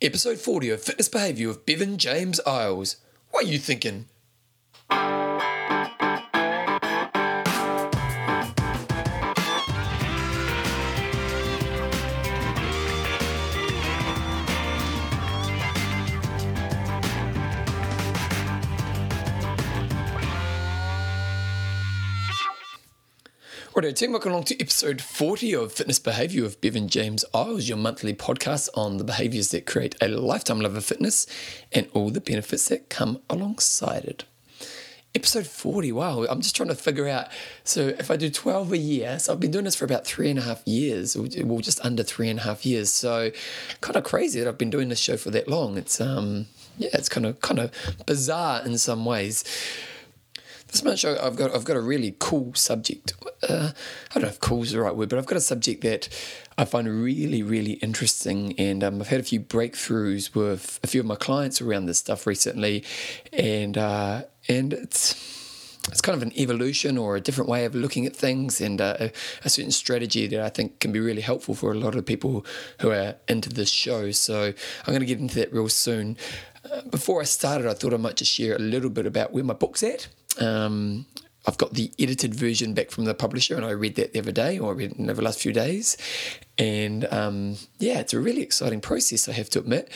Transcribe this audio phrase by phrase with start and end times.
[0.00, 2.98] Episode 40 of Fitness Behaviour with Bevan James Eyles.
[3.32, 4.06] What are you thinking?
[23.78, 27.78] Righto, team, welcome along to episode 40 of Fitness Behaviour with Bevan James Eyles, your
[27.78, 31.28] monthly podcast on the behaviours that create a lifetime love of fitness
[31.70, 34.24] and all the benefits that come alongside it.
[35.14, 37.28] Episode 40, wow, I'm just trying to figure out.
[37.62, 40.28] So, if I do 12 a year, so I've been doing this for about three
[40.28, 42.92] and a half years, well, just under three and a half years.
[42.92, 43.30] So,
[43.80, 45.78] kind of crazy that I've been doing this show for that long.
[45.78, 46.46] It's, um,
[46.78, 47.70] yeah, it's kind of kind of
[48.06, 49.44] bizarre in some ways.
[50.70, 53.14] This show, I've got I've got a really cool subject.
[53.48, 53.70] Uh,
[54.10, 56.08] I don't know if "cool" is the right word, but I've got a subject that
[56.58, 61.00] I find really really interesting, and um, I've had a few breakthroughs with a few
[61.00, 62.84] of my clients around this stuff recently,
[63.32, 65.14] and uh, and it's
[65.88, 68.96] it's kind of an evolution or a different way of looking at things and uh,
[69.00, 69.12] a,
[69.44, 72.44] a, certain strategy that I think can be really helpful for a lot of people
[72.80, 74.10] who are into this show.
[74.10, 76.18] So I'm going to get into that real soon.
[76.70, 79.44] Uh, before I started, I thought I might just share a little bit about where
[79.44, 80.08] my book's at.
[80.40, 81.06] Um,
[81.48, 84.32] I've got the edited version back from the publisher, and I read that the other
[84.32, 85.96] day, or I read it over the last few days.
[86.58, 89.90] And um, yeah, it's a really exciting process, I have to admit.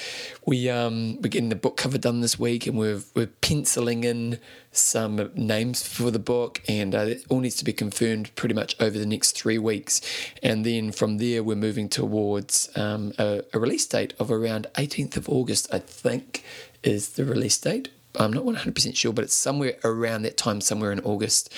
[0.46, 4.38] We um, we're getting the book cover done this week, and we're we're penciling in
[4.70, 8.74] some names for the book, and uh, it all needs to be confirmed pretty much
[8.80, 10.00] over the next three weeks.
[10.42, 15.18] And then from there, we're moving towards um, a, a release date of around 18th
[15.18, 16.44] of August, I think,
[16.82, 20.92] is the release date I'm not 100% sure, but it's somewhere around that time, somewhere
[20.92, 21.52] in August.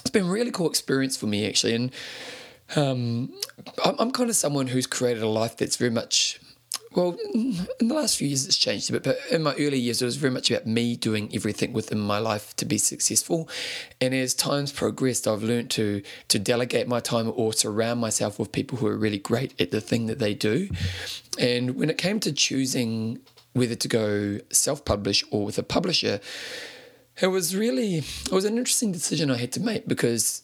[0.00, 1.74] It's been a really cool experience for me, actually.
[1.74, 1.92] And
[2.76, 3.32] um,
[3.84, 6.40] I'm, I'm kind of someone who's created a life that's very much
[6.96, 10.00] well, in the last few years, it's changed a bit, but in my early years,
[10.00, 13.50] it was very much about me doing everything within my life to be successful.
[14.00, 18.50] And as time's progressed, I've learned to to delegate my time or surround myself with
[18.50, 20.70] people who are really great at the thing that they do.
[21.38, 23.20] And when it came to choosing
[23.56, 26.20] whether to go self-publish or with a publisher,
[27.20, 30.42] it was really it was an interesting decision I had to make because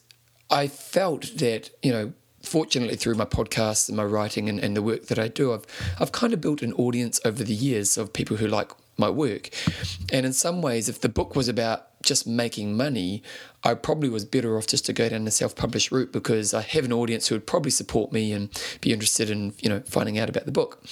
[0.49, 4.81] I felt that you know fortunately through my podcasts and my writing and, and the
[4.81, 5.65] work that I do, I've
[5.99, 9.49] I've kind of built an audience over the years of people who like my work.
[10.11, 13.23] And in some ways, if the book was about just making money,
[13.63, 16.85] I probably was better off just to go down the self-published route because I have
[16.85, 18.49] an audience who would probably support me and
[18.81, 20.83] be interested in, you know, finding out about the book.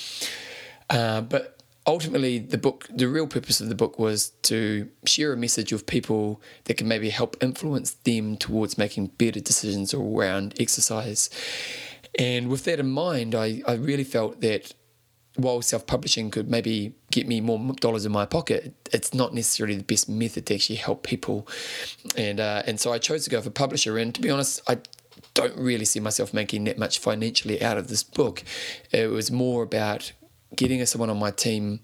[0.89, 5.38] Uh, but ultimately the book the real purpose of the book was to share a
[5.38, 11.30] message with people that can maybe help influence them towards making better decisions around exercise.
[12.19, 14.74] And with that in mind i, I really felt that
[15.38, 19.84] while self-publishing could maybe get me more dollars in my pocket it's not necessarily the
[19.84, 21.48] best method to actually help people.
[22.16, 23.98] And uh, and so i chose to go for publisher.
[23.98, 24.78] And to be honest i
[25.34, 28.44] don't really see myself making that much financially out of this book.
[28.92, 30.12] It was more about
[30.56, 31.79] getting someone on my team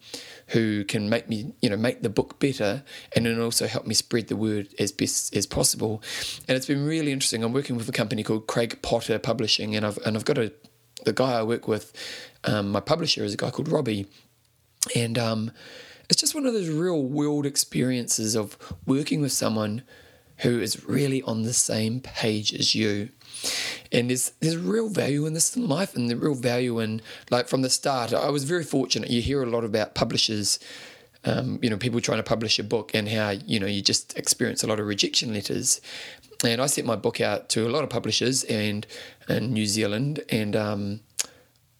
[0.48, 2.84] who can make me, you know, make the book better
[3.16, 6.02] and then also help me spread the word as best as possible.
[6.48, 7.44] And it's been really interesting.
[7.44, 10.52] I'm working with a company called Craig Potton Publishing, and I've and I've got a
[11.06, 11.94] the guy I work with,
[12.44, 14.08] um, my publisher is a guy called Robbie,
[14.96, 15.52] and um,
[16.10, 19.84] it's just one of those real world experiences of working with someone
[20.40, 23.10] who is really on the same page as you.
[23.92, 27.48] And there's there's real value in this in life, and the real value in like
[27.48, 28.14] from the start.
[28.14, 29.10] I was very fortunate.
[29.10, 30.60] You hear a lot about publishers,
[31.24, 34.18] um, you know, people trying to publish a book, and how you know you just
[34.18, 35.82] experience a lot of rejection letters.
[36.44, 38.86] And I sent my book out to a lot of publishers and
[39.28, 41.00] in New Zealand, and um,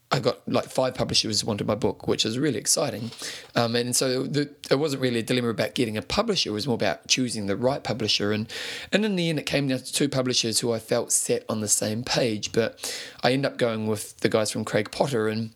[0.10, 3.12] I got like five publishers wanted my book, which is really exciting.
[3.56, 6.66] Um, and so the, it wasn't really a dilemma about getting a publisher; it was
[6.66, 8.32] more about choosing the right publisher.
[8.32, 8.52] And
[8.94, 11.60] and in the end, it came down to two publishers who I felt sat on
[11.60, 12.54] the same page.
[12.54, 15.50] But I ended up going with the guys from Craig Potton, and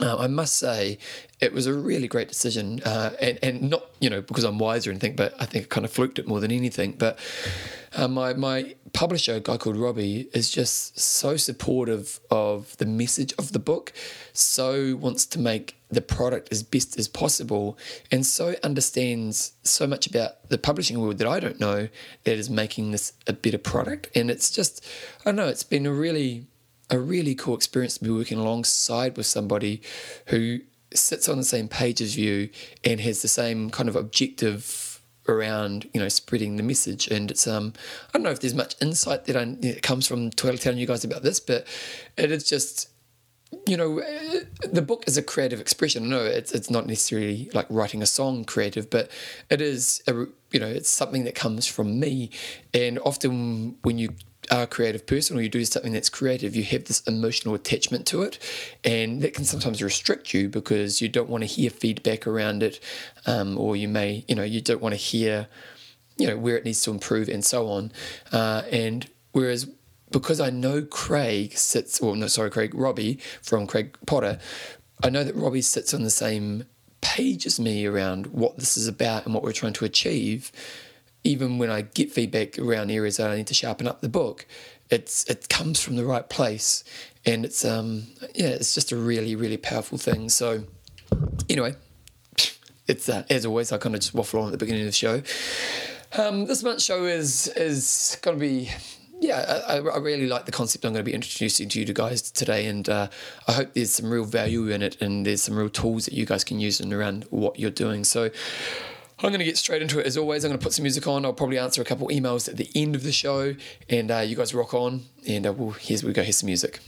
[0.00, 0.98] uh, I must say,
[1.40, 4.86] it was a really great decision, uh, and and not you know because I'm wise
[4.86, 6.92] or anything, but I think I kind of fluked it more than anything.
[6.92, 7.18] But
[7.96, 13.32] uh, my my publisher, a guy called Robbie, is just so supportive of the message
[13.38, 13.92] of the book,
[14.32, 17.78] so wants to make the product as best as possible,
[18.10, 21.88] and so understands so much about the publishing world that I don't know
[22.24, 24.08] that is making this a better product.
[24.14, 24.84] And it's just,
[25.20, 26.46] I don't know, it's been a really
[26.90, 29.82] a really cool experience to be working alongside with somebody
[30.26, 30.60] who
[30.94, 32.48] sits on the same page as you
[32.82, 37.46] and has the same kind of objective around you know spreading the message and it's
[37.46, 37.74] um
[38.08, 41.22] I don't know if there's much insight that, I, comes from telling you guys about
[41.22, 41.66] this but
[42.16, 42.88] it is just
[43.66, 44.02] you know,
[44.62, 46.08] the book is a creative expression.
[46.08, 49.10] No, it's it's not necessarily like writing a song creative, but
[49.48, 52.30] it is a you know it's something that comes from me.
[52.74, 54.10] And often when you
[54.50, 58.06] are a creative person or you do something that's creative, you have this emotional attachment
[58.08, 58.38] to it,
[58.84, 62.80] and that can sometimes restrict you because you don't want to hear feedback around it,
[63.26, 65.48] um, or you may you know you don't want to hear
[66.16, 67.92] you know where it needs to improve and so on.
[68.32, 69.68] Uh, and whereas
[70.10, 74.40] because I know Craig sits, well, no, sorry, Craig, Robbie from Craig Potton,
[75.02, 76.64] I know that Robbie sits on the same
[77.00, 80.50] page as me around what this is about and what we're trying to achieve.
[81.24, 84.46] Even when I get feedback around areas that I need to sharpen up the book,
[84.90, 86.84] it's it comes from the right place,
[87.24, 90.28] and it's um yeah, it's just a really really powerful thing.
[90.28, 90.64] So
[91.48, 91.74] anyway,
[92.86, 94.92] it's uh, as always I kind of just waffle on at the beginning of the
[94.92, 95.22] show.
[96.16, 98.70] Um, this month's show is is going to be
[99.20, 102.30] yeah, I, I, really like the concept I'm going to be introducing to you guys
[102.30, 103.08] today, and uh,
[103.48, 106.24] I hope there's some real value in it, and there's some real tools that you
[106.24, 108.04] guys can use in around what you're doing.
[108.04, 108.30] So
[109.20, 110.44] I'm going to get straight into it as always.
[110.44, 111.24] I'm going to put some music on.
[111.24, 113.56] I'll probably answer a couple emails at the end of the show,
[113.88, 115.06] and uh, you guys rock on.
[115.26, 116.22] And uh, well, here's we go.
[116.22, 116.78] Here's some music.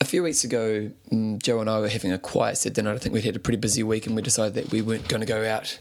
[0.00, 2.92] A few weeks ago, mm, Joe and I were having a quiet set dinner.
[2.92, 5.20] I think we'd had a pretty busy week and we decided that we weren't going
[5.20, 5.80] to go out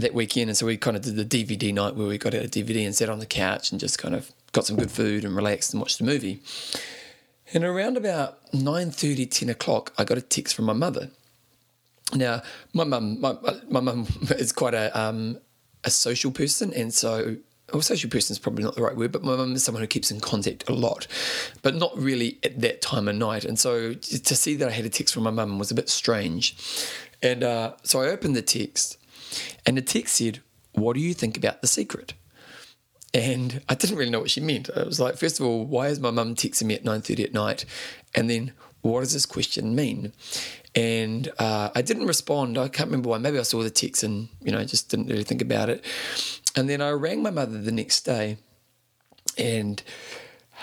[0.00, 0.50] that weekend.
[0.50, 2.84] And so we kind of did the DVD night where we got out a DVD
[2.84, 5.72] and sat on the couch and just kind of got some good food and relaxed
[5.72, 6.40] and watched the movie.
[7.52, 11.10] And around about 9.30, 10 o'clock, I got a text from my mother.
[12.14, 12.42] Now,
[12.72, 13.36] my mum, my,
[13.68, 15.38] my mum is quite a, um,
[15.84, 16.72] a social person.
[16.72, 17.36] And so
[17.72, 19.86] well, social person is probably not the right word, but my mum is someone who
[19.86, 21.06] keeps in contact a lot,
[21.62, 23.44] but not really at that time of night.
[23.44, 25.88] And so to see that I had a text from my mum was a bit
[25.88, 26.56] strange.
[27.22, 28.96] And uh, so I opened the text,
[29.66, 30.40] and the text said,
[30.72, 32.14] What do you think about The Secret?
[33.14, 34.68] And I didn't really know what she meant.
[34.74, 37.32] I was like, first of all, why is my mum texting me at 9.30 at
[37.32, 37.64] night?
[38.14, 38.52] And then,
[38.82, 40.12] what does this question mean?
[40.74, 42.58] And uh, I didn't respond.
[42.58, 43.18] I can't remember why.
[43.18, 45.84] Maybe I saw the text and, you know, just didn't really think about it.
[46.54, 48.36] And then I rang my mother the next day
[49.38, 49.82] and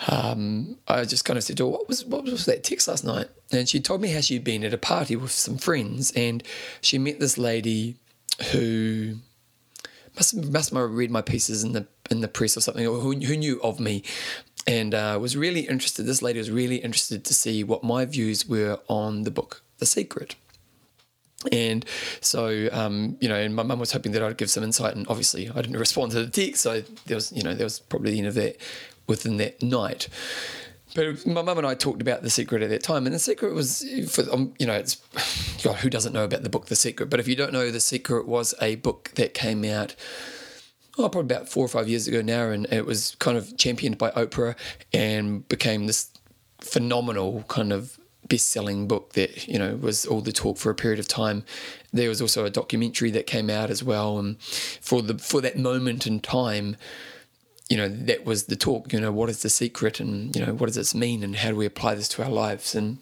[0.08, 3.28] um, I just kind of said, oh, what was what was that text last night?
[3.52, 6.44] And she told me how she'd been at a party with some friends and
[6.82, 7.96] she met this lady
[8.52, 9.16] who
[10.16, 13.14] must must have read my pieces in the in the press or something, or who,
[13.14, 14.04] who knew of me,
[14.68, 16.04] and uh, was really interested.
[16.04, 19.86] This lady was really interested to see what my views were on the book, The
[19.86, 20.36] Secret.
[21.52, 21.86] And
[22.22, 25.08] so, um, you know, and my mum was hoping that I'd give some insight, and
[25.08, 28.12] obviously I didn't respond to the text, so there was, you know, there was probably
[28.12, 28.58] the end of that
[29.08, 30.08] within that night.
[30.96, 33.54] But my mum and I talked about the secret at that time, and the secret
[33.54, 34.96] was, for um, you know, it's
[35.64, 37.10] God, who doesn't know about the book The Secret?
[37.10, 39.96] But if you don't know, The Secret was a book that came out.
[40.98, 43.98] Oh, probably about four or five years ago now, and it was kind of championed
[43.98, 44.56] by Oprah
[44.94, 46.10] and became this
[46.62, 48.00] phenomenal kind of
[48.30, 51.44] best-selling book that you know was all the talk for a period of time.
[51.92, 55.58] There was also a documentary that came out as well, and for the for that
[55.58, 56.78] moment in time,
[57.70, 58.94] you know that was the talk.
[58.94, 61.50] You know, what is the secret, and you know what does this mean, and how
[61.50, 63.00] do we apply this to our lives, and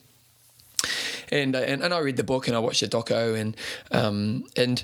[1.32, 3.56] and uh, and, and I read the book and I watched the doco, and
[3.92, 4.84] um, and.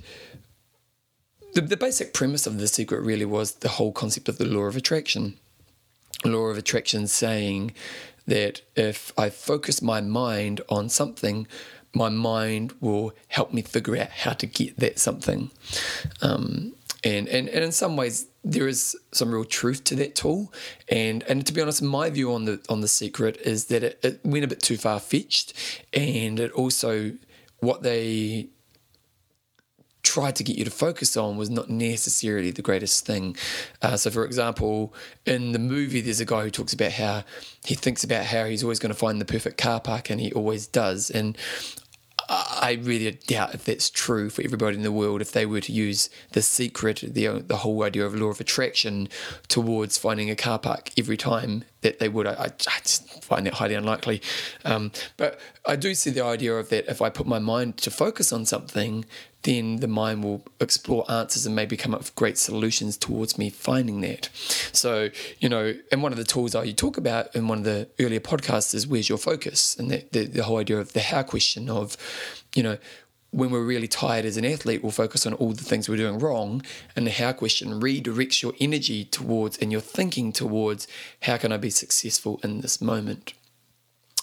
[1.54, 4.66] The, the basic premise of the secret really was the whole concept of the law
[4.66, 5.40] of attraction
[6.26, 7.72] law of attraction saying
[8.28, 11.48] that if I focus my mind on something,
[11.94, 15.50] my mind will help me figure out how to get that something.
[16.22, 20.54] Um, and, and, and in some ways, there is some real truth to that tool.
[20.88, 24.00] And and to be honest, my view on the on the secret is that it,
[24.04, 25.54] it went a bit too far fetched,
[25.94, 27.14] and it also
[27.60, 28.50] what they
[30.02, 33.36] tried to get you to focus on was not necessarily the greatest thing.
[33.82, 34.94] Uh, so, for example,
[35.26, 37.24] in the movie, there's a guy who talks about how
[37.66, 40.32] he thinks about how he's always going to find the perfect car park, and he
[40.34, 41.10] always does.
[41.10, 41.38] And
[42.32, 45.72] I really doubt if that's true for everybody in the world if they were to
[45.72, 49.10] use the secret, the the whole idea of law of attraction
[49.48, 52.28] towards finding a car park every time that they would.
[52.28, 54.22] I, I just find that highly unlikely.
[54.64, 57.92] Um, but I do see the idea of that if I put my mind to
[57.92, 59.06] focus on something,
[59.44, 63.50] then the mind will explore answers and maybe come up with great solutions towards me
[63.50, 64.30] finding that.
[64.74, 67.88] So, you know, and one of the tools I talk about in one of the
[68.00, 69.78] earlier podcasts is where's your focus?
[69.78, 71.96] And the, the, the whole idea of the how question of,
[72.54, 72.78] you know,
[73.32, 76.20] when we're really tired as an athlete, we'll focus on all the things we're doing
[76.20, 76.64] wrong.
[76.96, 80.88] And the how question redirects your energy towards and your thinking towards
[81.22, 83.34] how can I be successful in this moment?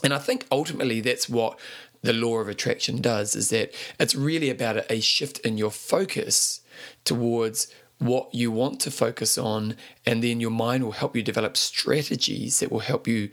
[0.02, 1.58] And I think ultimately that's what
[2.06, 6.60] the law of attraction does is that it's really about a shift in your focus
[7.04, 7.66] towards
[7.98, 12.60] what you want to focus on, and then your mind will help you develop strategies
[12.60, 13.30] that will help you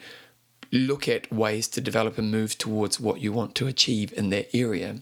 [0.72, 4.56] look at ways to develop and move towards what you want to achieve in that
[4.56, 5.00] area.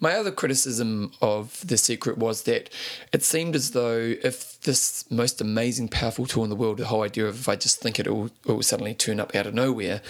[0.00, 2.70] My other criticism of The Secret was that
[3.12, 7.02] it seemed as though if this most amazing, powerful tool in the world, the whole
[7.02, 9.54] idea of if I just think it, will, it will suddenly turn up out of
[9.54, 10.02] nowhere,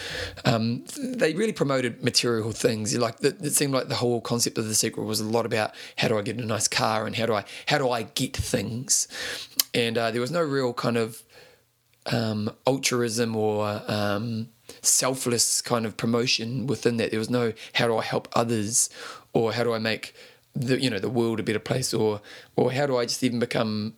[0.45, 2.97] um, they really promoted material things.
[2.97, 6.07] Like it seemed like the whole concept of The Secret was a lot about how
[6.07, 9.07] do I get a nice car and how do I how do I get things,
[9.73, 11.23] and uh, there was no real kind of
[12.11, 14.49] um, altruism or um,
[14.81, 17.11] selfless kind of promotion within that.
[17.11, 18.89] There was no how do I help others
[19.35, 20.15] or how do I make
[20.55, 22.21] the you know the world a better place or
[22.55, 23.93] or how do I just even become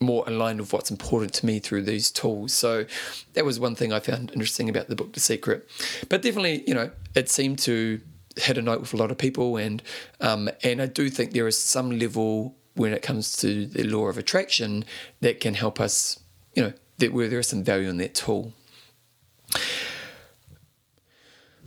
[0.00, 2.52] more aligned with what's important to me through these tools.
[2.52, 2.84] So
[3.32, 5.66] that was one thing I found interesting about the book The Secret.
[6.10, 7.98] But definitely, you know, it seemed to
[8.36, 9.82] hit a note with a lot of people and
[10.20, 14.06] um, and I do think there is some level when it comes to the law
[14.06, 14.84] of attraction
[15.20, 16.20] that can help us,
[16.54, 18.52] you know, that where there is some value in that tool.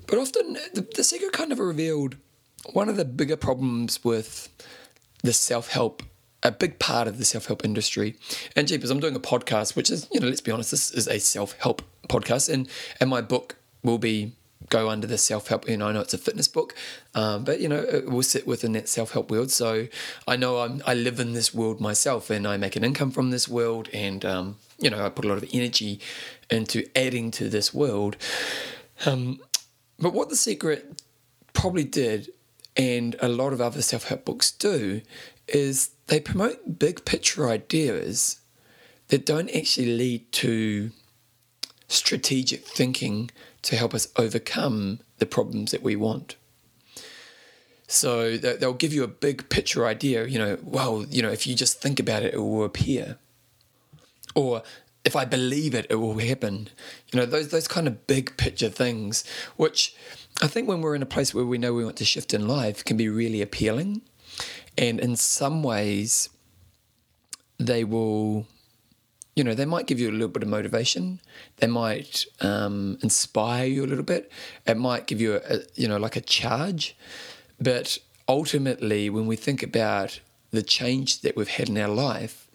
[0.05, 2.17] But often the, the secret kind of revealed
[2.73, 4.49] one of the bigger problems with
[5.23, 6.03] the self help,
[6.43, 8.15] a big part of the self help industry,
[8.55, 11.07] and jeepers, I'm doing a podcast, which is, you know, let's be honest, this is
[11.07, 12.67] a self help podcast, and
[12.99, 14.33] and my book will be
[14.69, 15.67] go under the self help.
[15.67, 16.75] You know, I know it's a fitness book,
[17.15, 19.51] um, but you know, it will sit within that self help world.
[19.51, 19.87] So
[20.27, 23.31] I know I'm, I live in this world myself, and I make an income from
[23.31, 25.99] this world, and um, you know, I put a lot of energy
[26.49, 28.17] into adding to this world.
[29.05, 29.39] Um,
[29.97, 31.01] but what the secret
[31.53, 32.29] probably did
[32.79, 35.01] and a lot of other self help books do,
[35.49, 38.39] is they promote big picture ideas
[39.09, 40.91] that don't actually lead to
[41.89, 43.31] strategic thinking
[43.63, 46.37] to help us overcome the problems that we want.
[47.85, 51.55] So they'll give you a big picture idea, you know, well, you know, if you
[51.55, 53.17] just think about it, it will appear.
[54.35, 54.63] Or
[55.03, 56.69] if I believe it, it will happen.
[57.11, 59.25] You know, those those kind of big picture things,
[59.57, 59.95] which
[60.41, 62.47] I think when we're in a place where we know we want to shift in
[62.47, 64.01] life, can be really appealing.
[64.77, 66.29] And in some ways,
[67.57, 68.47] they will,
[69.35, 71.19] you know, they might give you a little bit of motivation.
[71.57, 74.31] They might um, inspire you a little bit.
[74.65, 76.95] It might give you a, you know, like a charge.
[77.59, 77.97] But
[78.29, 82.49] ultimately, when we think about the change that we've had in our life,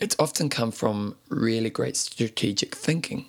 [0.00, 3.26] it's often come from really great strategic thinking.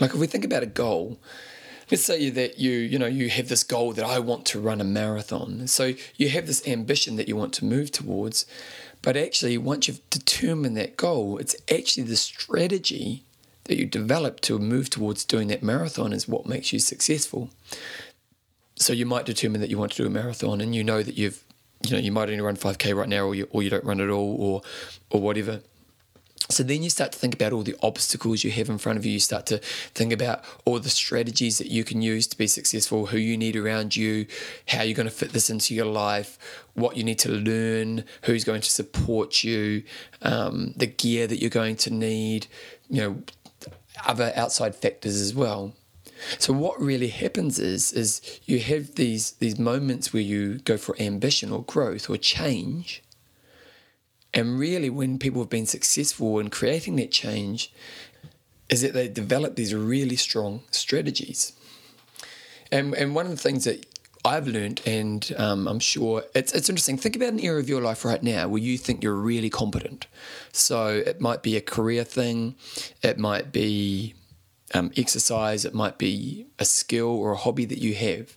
[0.00, 1.18] Like if we think about a goal,
[1.92, 4.80] let's say that you you know you have this goal that I want to run
[4.80, 5.68] a marathon.
[5.68, 8.46] So you have this ambition that you want to move towards,
[9.02, 13.24] but actually once you've determined that goal, it's actually the strategy
[13.64, 17.50] that you develop to move towards doing that marathon is what makes you successful.
[18.76, 21.16] So you might determine that you want to do a marathon and you know that
[21.16, 21.44] you've
[21.84, 24.00] you know you might only run 5k right now or you, or you don't run
[24.00, 24.62] at all or
[25.10, 25.60] or whatever
[26.48, 29.06] so then you start to think about all the obstacles you have in front of
[29.06, 29.12] you.
[29.12, 33.06] You start to think about all the strategies that you can use to be successful,
[33.06, 34.26] who you need around you,
[34.68, 36.38] how you're going to fit this into your life,
[36.74, 39.82] what you need to learn, who's going to support you,
[40.22, 42.46] um, the gear that you're going to need,
[42.88, 43.22] you know,
[44.06, 45.74] other outside factors as well.
[46.38, 50.94] So what really happens is is you have these these moments where you go for
[51.00, 53.02] ambition or growth or change
[54.34, 57.72] and really, when people have been successful in creating that change,
[58.68, 61.52] is that they develop these really strong strategies.
[62.70, 63.84] And, and one of the things that
[64.24, 66.96] I've learned, and um, I'm sure it's, it's interesting.
[66.96, 70.06] Think about an area of your life right now where you think you're really competent.
[70.52, 72.54] So it might be a career thing,
[73.02, 74.14] it might be
[74.74, 78.36] um, exercise, it might be a skill or a hobby that you have.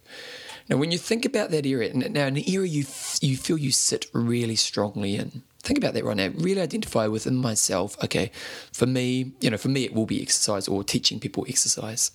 [0.67, 2.85] Now, when you think about that area, now an area you
[3.21, 6.29] you feel you sit really strongly in, think about that right now.
[6.35, 8.31] Really identify within myself, okay,
[8.71, 12.11] for me, you know, for me, it will be exercise or teaching people exercise.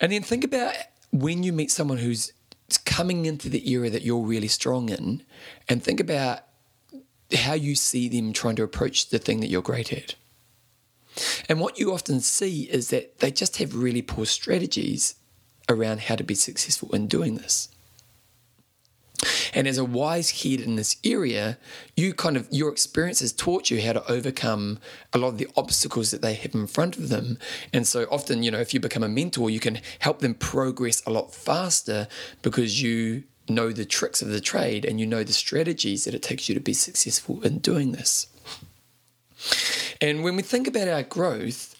[0.00, 0.74] And then think about
[1.12, 2.32] when you meet someone who's
[2.84, 5.22] coming into the area that you're really strong in,
[5.68, 6.40] and think about
[7.34, 10.14] how you see them trying to approach the thing that you're great at.
[11.48, 15.14] And what you often see is that they just have really poor strategies
[15.68, 17.68] around how to be successful in doing this.
[19.54, 21.58] And as a wise kid in this area,
[21.96, 24.78] you kind of your experience has taught you how to overcome
[25.12, 27.38] a lot of the obstacles that they have in front of them.
[27.72, 31.02] And so often, you know, if you become a mentor, you can help them progress
[31.06, 32.08] a lot faster
[32.42, 36.22] because you know the tricks of the trade and you know the strategies that it
[36.22, 38.26] takes you to be successful in doing this.
[40.00, 41.73] And when we think about our growth,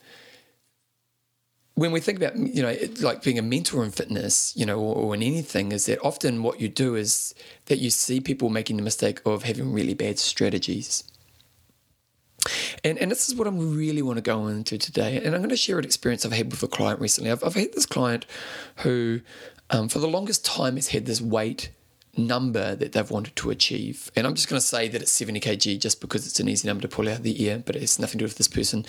[1.75, 4.95] when we think about you know like being a mentor in fitness you know or,
[4.95, 7.35] or, in anything is that often what you do is
[7.67, 11.05] that you see people making the mistake of having really bad strategies
[12.83, 15.17] and, and this is what I really want to go into today.
[15.17, 17.31] And I'm going to share an experience I've had with a client recently.
[17.31, 18.27] I've, I've had this client
[18.79, 19.21] who,
[19.71, 21.71] um, for the longest time, has had this weight
[22.17, 24.11] number that they've wanted to achieve.
[24.17, 26.69] And I'm just going to say that it's 70 kg just because it's an easy
[26.69, 28.85] number to pull out of the air, but it's nothing to do with this person.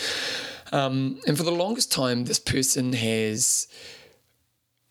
[0.71, 3.67] Um, and for the longest time, this person has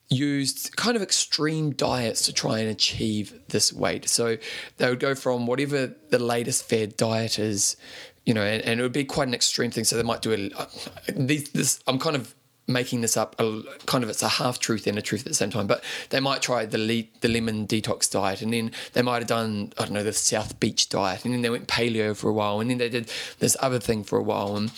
[0.08, 4.08] used kind of extreme diets to try and achieve this weight.
[4.08, 4.36] So
[4.76, 7.76] they would go from whatever the latest fad diet is,
[8.24, 9.84] you know, and, and it would be quite an extreme thing.
[9.84, 10.52] So they might do it.
[10.56, 10.66] Uh,
[11.08, 12.34] this, this I'm kind of
[12.66, 15.34] making this up a, kind of it's a half truth and a truth at the
[15.34, 15.66] same time.
[15.66, 19.26] But they might try the le- the lemon detox diet and then they might have
[19.26, 22.32] done I don't know the South Beach diet and then they went paleo for a
[22.32, 24.56] while and then they did this other thing for a while.
[24.56, 24.70] And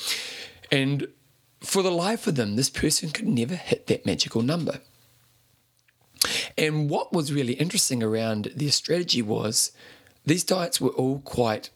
[0.70, 1.08] and
[1.60, 4.80] for the life of them this person could never hit that magical number.
[6.58, 9.72] And what was really interesting around their strategy was
[10.24, 11.70] these diets were all quite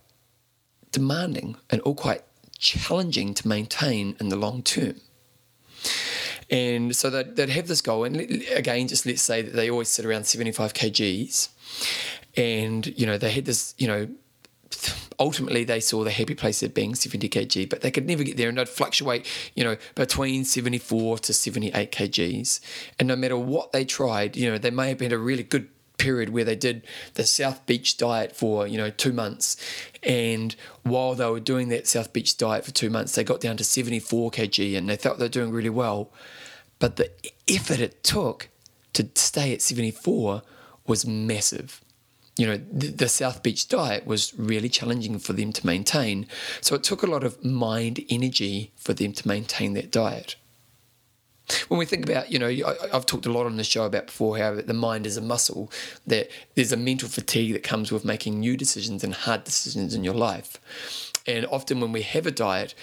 [0.90, 2.23] demanding and all quite
[2.59, 5.00] challenging to maintain in the long term
[6.50, 8.04] and so they'd, they'd have this goal.
[8.04, 8.16] And
[8.52, 11.49] again, just let's say that they always sit around 75 kgs.
[12.37, 14.08] And, you know, they had this, you know,
[15.18, 18.37] ultimately they saw the happy place at being 70 kg, but they could never get
[18.37, 22.60] there and they'd fluctuate, you know, between 74 to 78 kgs.
[22.99, 25.68] And no matter what they tried, you know, they may have had a really good
[26.00, 26.83] period where they did
[27.14, 29.57] the South Beach diet for, you know, two months.
[30.02, 33.59] And while they were doing that South Beach diet for two months, they got down
[33.59, 36.11] to 74 kg and they felt they were doing really well.
[36.78, 37.11] But the
[37.47, 38.49] effort it took
[38.95, 40.42] to stay at 74
[40.87, 41.83] was massive.
[42.37, 46.26] You know, the, the, South Beach diet was really challenging for them to maintain.
[46.62, 50.37] So it took a lot of mind energy for them to maintain that diet.
[51.69, 52.49] When we think about, you know,
[52.92, 55.71] I've talked a lot on the show about before how the mind is a muscle,
[56.07, 60.04] that there's a mental fatigue that comes with making new decisions and hard decisions in
[60.04, 60.59] your life.
[61.26, 62.75] And often when we have a diet,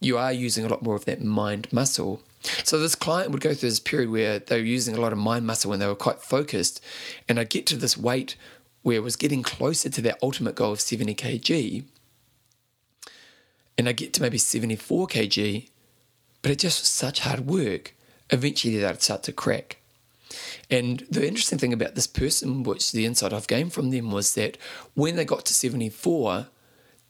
[0.00, 2.22] you are using a lot more of that mind muscle.
[2.64, 5.18] So this client would go through this period where they were using a lot of
[5.18, 6.82] mind muscle and they were quite focused.
[7.28, 8.36] And I'd get to this weight
[8.82, 11.84] where it was getting closer to their ultimate goal of 70 kg.
[13.78, 15.68] And I get to maybe 74 kg,
[16.42, 17.94] but it just was such hard work.
[18.30, 19.78] Eventually they'd start to crack.
[20.70, 24.34] And the interesting thing about this person, which the insight I've gained from them, was
[24.34, 24.58] that
[24.94, 26.48] when they got to 74,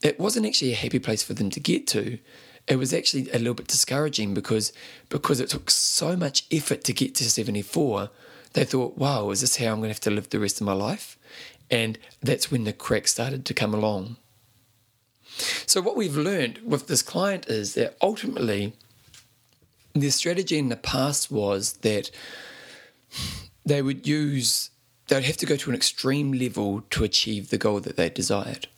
[0.02, 2.18] it wasn't actually a happy place for them to get to.
[2.66, 4.72] It was actually a little bit discouraging because
[5.08, 8.10] because it took so much effort to get to 74
[8.56, 10.66] they thought wow is this how i'm going to have to live the rest of
[10.66, 11.18] my life?
[11.70, 14.16] And that's when the crack started to come along.
[15.66, 18.72] So what we've learned with this client is that ultimately
[20.00, 22.10] their strategy in the past was that
[23.64, 24.70] they would use
[25.08, 28.68] they'd have to go to an extreme level to achieve the goal that they desired.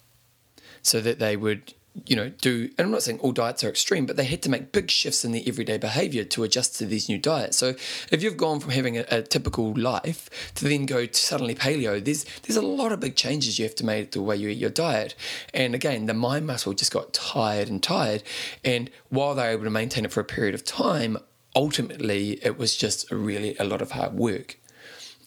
[0.83, 1.75] So that they would
[2.07, 4.51] you know, do, and I'm not saying all diets are extreme, but they had to
[4.51, 7.57] make big shifts in their everyday behavior to adjust to these new diets.
[7.57, 7.75] So
[8.11, 12.05] if you've gone from having a, a typical life to then go to suddenly paleo,
[12.05, 14.49] there's there's a lot of big changes you have to make to the way you
[14.49, 15.15] eat your diet.
[15.53, 18.23] And again, the mind muscle just got tired and tired.
[18.65, 21.19] And while they were able to maintain it for a period of time,
[21.55, 24.59] ultimately it was just really a lot of hard work.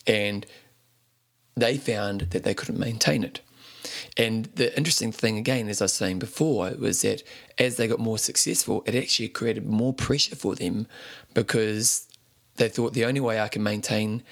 [0.08, 0.46] And
[1.56, 3.42] they found that they couldn't maintain it.
[4.18, 7.24] And the interesting thing, again, as I was saying before, was that
[7.58, 10.88] as they got more successful, it actually created more pressure for them
[11.34, 12.08] because
[12.56, 14.24] they thought the only way I can maintain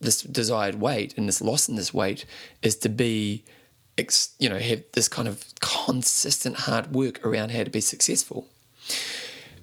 [0.00, 2.26] this desired weight and this loss in this weight
[2.62, 3.44] is to be,
[4.38, 8.46] you know, have this kind of consistent hard work around how to be successful.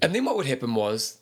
[0.02, 1.18] And then what would happen was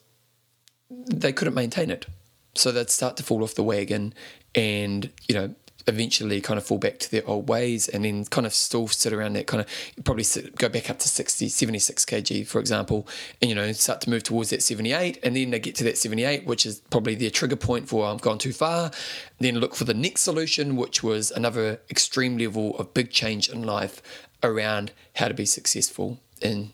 [0.90, 2.06] they couldn't maintain it.
[2.54, 4.12] So they'd start to fall off the wagon
[4.54, 5.54] and, you know,
[5.86, 9.12] eventually kind of fall back to their old ways and then kind of still sit
[9.12, 13.06] around that kind of probably sit, go back up to 60 76 kg for example
[13.40, 15.98] and you know start to move towards that 78 and then they get to that
[15.98, 18.90] 78 which is probably their trigger point for i've gone too far.
[19.38, 23.62] Then look for the next solution which was another extreme level of big change in
[23.62, 24.02] life
[24.42, 26.72] around how to be successful in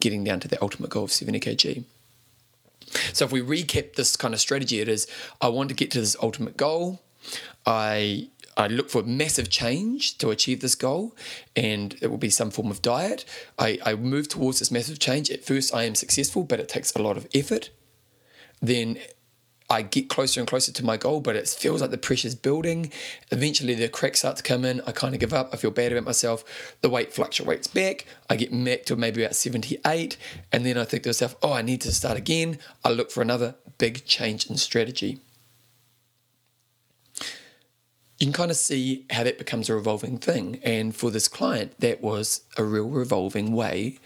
[0.00, 1.84] getting down to the ultimate goal of 70 kg.
[3.12, 5.06] So if we recap this kind of strategy it is
[5.40, 7.00] i want to get to this ultimate goal
[7.66, 11.14] I I look for massive change to achieve this goal,
[11.54, 13.26] and it will be some form of diet.
[13.58, 15.30] I, I move towards this massive change.
[15.30, 17.68] At first, I am successful, but it takes a lot of effort.
[18.62, 18.98] Then,
[19.68, 22.92] I get closer and closer to my goal, but it feels like the pressure's building.
[23.30, 24.80] Eventually, the cracks start to come in.
[24.86, 25.50] I kind of give up.
[25.52, 26.44] I feel bad about myself.
[26.80, 28.06] The weight fluctuates back.
[28.30, 30.16] I get back to maybe about 78.
[30.52, 32.58] And then I think to myself, oh, I need to start again.
[32.84, 35.20] I look for another big change in strategy.
[38.18, 40.58] You can kind of see how that becomes a revolving thing.
[40.62, 43.98] And for this client, that was a real revolving way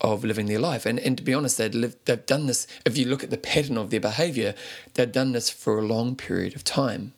[0.00, 0.86] of living their life.
[0.86, 3.36] And, and to be honest, they'd lived, they've done this, if you look at the
[3.36, 4.54] pattern of their behavior,
[4.94, 7.12] they've done this for a long period of time.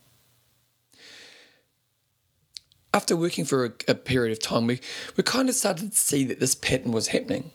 [2.93, 4.81] After working for a, a period of time, we,
[5.17, 7.53] we kind of started to see that this pattern was happening.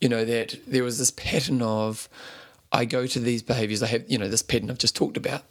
[0.00, 2.08] You know, that there was this pattern of,
[2.72, 5.42] I go to these behaviors, I have, you know, this pattern I've just talked about.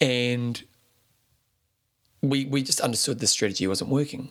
[0.00, 0.62] And
[2.22, 4.30] we, we just understood the strategy wasn't working.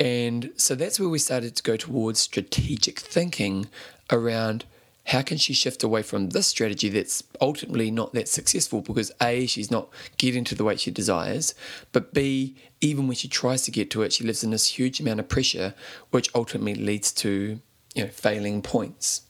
[0.00, 3.68] And so that's where we started to go towards strategic thinking
[4.10, 4.64] around
[5.08, 9.46] how can she shift away from this strategy that's ultimately not that successful because A,
[9.46, 11.54] she's not getting to the weight she desires,
[11.92, 15.00] but B, even when she tries to get to it, she lives in this huge
[15.00, 15.74] amount of pressure,
[16.10, 17.60] which ultimately leads to
[17.94, 19.22] you know failing points.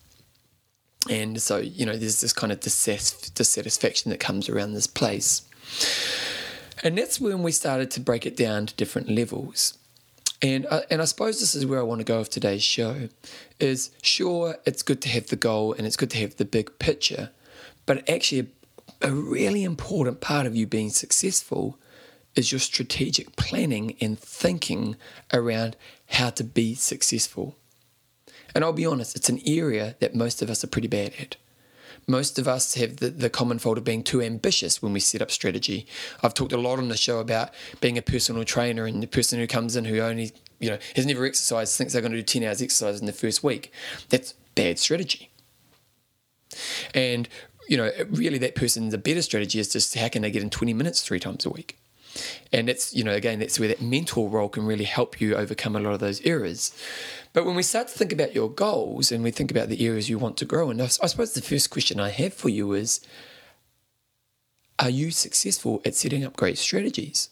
[1.10, 5.42] And so, you know, there's this kind of dissatisfaction that comes around this place.
[6.84, 9.78] And that's when we started to break it down to different levels.
[10.42, 13.08] And uh, and I suppose this is where I want to go with today's show
[13.58, 16.78] is sure it's good to have the goal and it's good to have the big
[16.78, 17.30] picture,
[17.86, 18.50] but actually
[19.00, 21.78] a, a really important part of you being successful
[22.34, 24.96] is your strategic planning and thinking
[25.32, 27.56] around how to be successful.
[28.54, 31.36] And I'll be honest, it's an area that most of us are pretty bad at
[32.06, 35.22] most of us have the, the common fault of being too ambitious when we set
[35.22, 35.86] up strategy.
[36.22, 39.38] I've talked a lot on the show about being a personal trainer and the person
[39.38, 42.22] who comes in who only, you know, has never exercised, thinks they're going to do
[42.22, 43.72] 10 hours exercise in the first week.
[44.08, 45.30] That's bad strategy.
[46.94, 47.28] And,
[47.68, 50.50] you know, really that person's a better strategy is just how can they get in
[50.50, 51.78] 20 minutes three times a week?
[52.52, 55.76] And it's, you know, again, that's where that mentor role can really help you overcome
[55.76, 56.72] a lot of those errors.
[57.32, 60.08] But when we start to think about your goals and we think about the areas
[60.08, 63.00] you want to grow, and I suppose the first question I have for you is
[64.78, 67.30] Are you successful at setting up great strategies?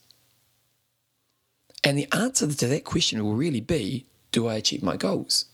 [1.84, 5.46] And the answer to that question will really be Do I achieve my goals?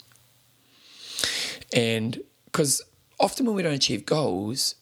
[1.75, 2.83] And because
[3.21, 4.75] often when we don't achieve goals,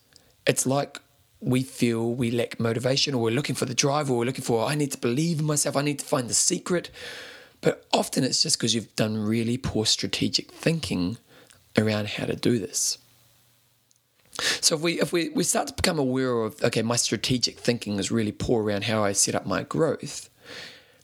[0.46, 1.00] it's like
[1.46, 4.66] we feel we lack motivation or we're looking for the drive or we're looking for,
[4.66, 6.90] I need to believe in myself, I need to find the secret.
[7.60, 11.18] But often it's just because you've done really poor strategic thinking
[11.78, 12.98] around how to do this.
[14.60, 18.00] So if we if we, we start to become aware of okay, my strategic thinking
[18.00, 20.28] is really poor around how I set up my growth,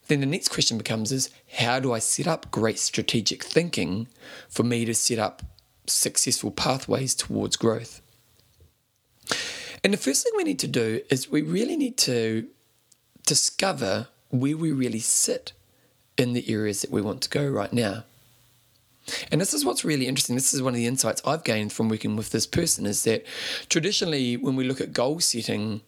[0.08, 4.08] then the next question becomes is how do I set up great strategic thinking
[4.48, 5.42] for me to set up
[5.86, 8.02] successful pathways towards growth?
[9.84, 12.46] And the first thing we need to do is we really need to
[13.26, 15.52] discover where we really sit
[16.16, 18.04] in the areas that we want to go right now.
[19.32, 20.36] And this is what's really interesting.
[20.36, 23.24] This is one of the insights I've gained from working with this person is that
[23.68, 25.80] traditionally, when we look at goal setting,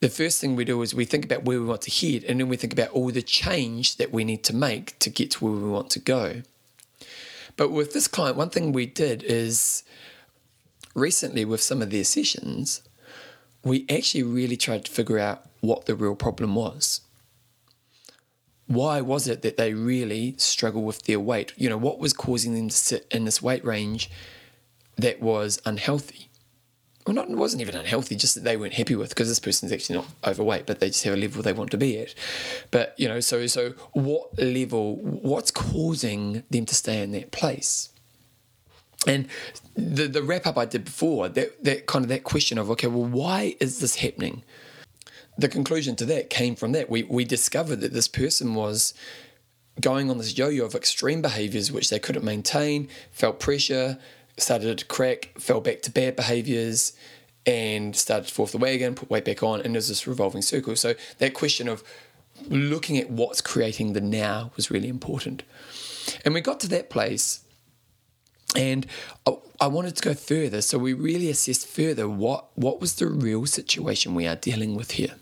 [0.00, 2.40] the first thing we do is we think about where we want to head, and
[2.40, 5.44] then we think about all the change that we need to make to get to
[5.44, 6.42] where we want to go.
[7.56, 9.84] But with this client, one thing we did is
[10.94, 12.80] recently with some of their sessions,
[13.64, 17.00] we actually really tried to figure out what the real problem was
[18.66, 21.52] why was it that they really struggle with their weight?
[21.56, 24.10] You know, what was causing them to sit in this weight range
[24.96, 26.28] that was unhealthy?
[27.06, 29.72] Well, not it wasn't even unhealthy, just that they weren't happy with because this person's
[29.72, 32.14] actually not overweight, but they just have a level they want to be at.
[32.70, 34.96] But you know, so so what level?
[34.96, 37.90] What's causing them to stay in that place?
[39.06, 39.28] And
[39.74, 42.86] the the wrap up I did before that that kind of that question of okay,
[42.86, 44.42] well, why is this happening?
[45.36, 46.88] the conclusion to that came from that.
[46.88, 48.94] We, we discovered that this person was
[49.80, 53.98] going on this yo yo of extreme behaviors which they couldn't maintain, felt pressure,
[54.36, 56.92] started to crack, fell back to bad behaviors,
[57.46, 60.42] and started to fall off the wagon, put weight back on, and there's this revolving
[60.42, 60.76] circle.
[60.76, 61.82] So that question of
[62.48, 65.42] looking at what's creating the now was really important.
[66.24, 67.43] And we got to that place
[68.54, 68.86] and
[69.60, 70.60] I wanted to go further.
[70.60, 74.92] So we really assessed further what, what was the real situation we are dealing with
[74.92, 75.14] here.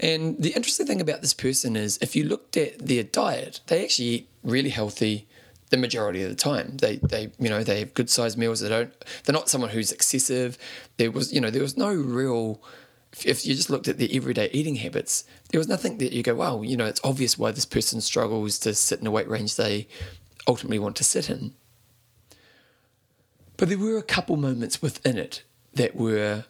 [0.00, 3.84] And the interesting thing about this person is if you looked at their diet, they
[3.84, 5.26] actually eat really healthy
[5.70, 6.76] the majority of the time.
[6.76, 8.60] They they you know, they have good sized meals.
[8.60, 8.92] They don't
[9.24, 10.58] they're not someone who's excessive.
[10.96, 12.62] There was you know, there was no real
[13.24, 16.34] if you just looked at their everyday eating habits, there was nothing that you go,
[16.34, 19.54] wow, you know, it's obvious why this person struggles to sit in a weight range
[19.54, 19.86] they
[20.48, 21.54] ultimately want to sit in.
[23.56, 25.42] But there were a couple moments within it
[25.74, 26.44] that were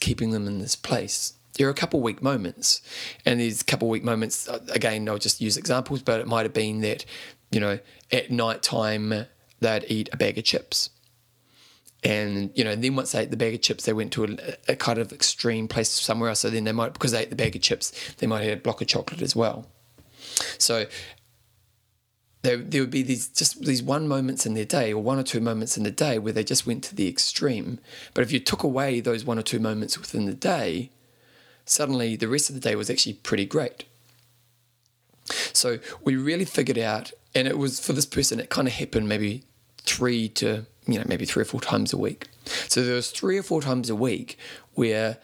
[0.00, 1.34] keeping them in this place.
[1.54, 2.80] There are a couple weak moments,
[3.24, 6.52] and these couple weak moments, uh, again, I'll just use examples, but it might have
[6.52, 7.04] been that,
[7.50, 7.78] you know,
[8.10, 9.26] at night time
[9.60, 10.90] they'd eat a bag of chips.
[12.02, 14.72] And, you know, then once they ate the bag of chips, they went to a,
[14.72, 16.40] a kind of extreme place somewhere else.
[16.40, 18.60] So then they might, because they ate the bag of chips, they might have a
[18.60, 19.66] block of chocolate as well.
[20.58, 20.86] So
[22.44, 25.22] there, there would be these just these one moments in their day or one or
[25.22, 27.80] two moments in the day where they just went to the extreme.
[28.12, 30.90] But if you took away those one or two moments within the day,
[31.64, 33.84] suddenly the rest of the day was actually pretty great.
[35.54, 39.08] So we really figured out, and it was for this person, it kind of happened
[39.08, 39.44] maybe
[39.78, 42.28] three to, you know, maybe three or four times a week.
[42.68, 44.36] So there was three or four times a week
[44.74, 45.16] where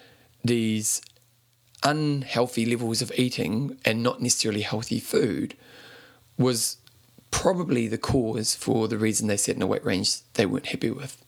[0.43, 1.03] these
[1.83, 5.55] unhealthy levels of eating and not necessarily healthy food
[6.39, 6.79] was
[7.31, 10.91] probably the cause for the reason they set in a weight range they weren't happy
[10.91, 11.25] with.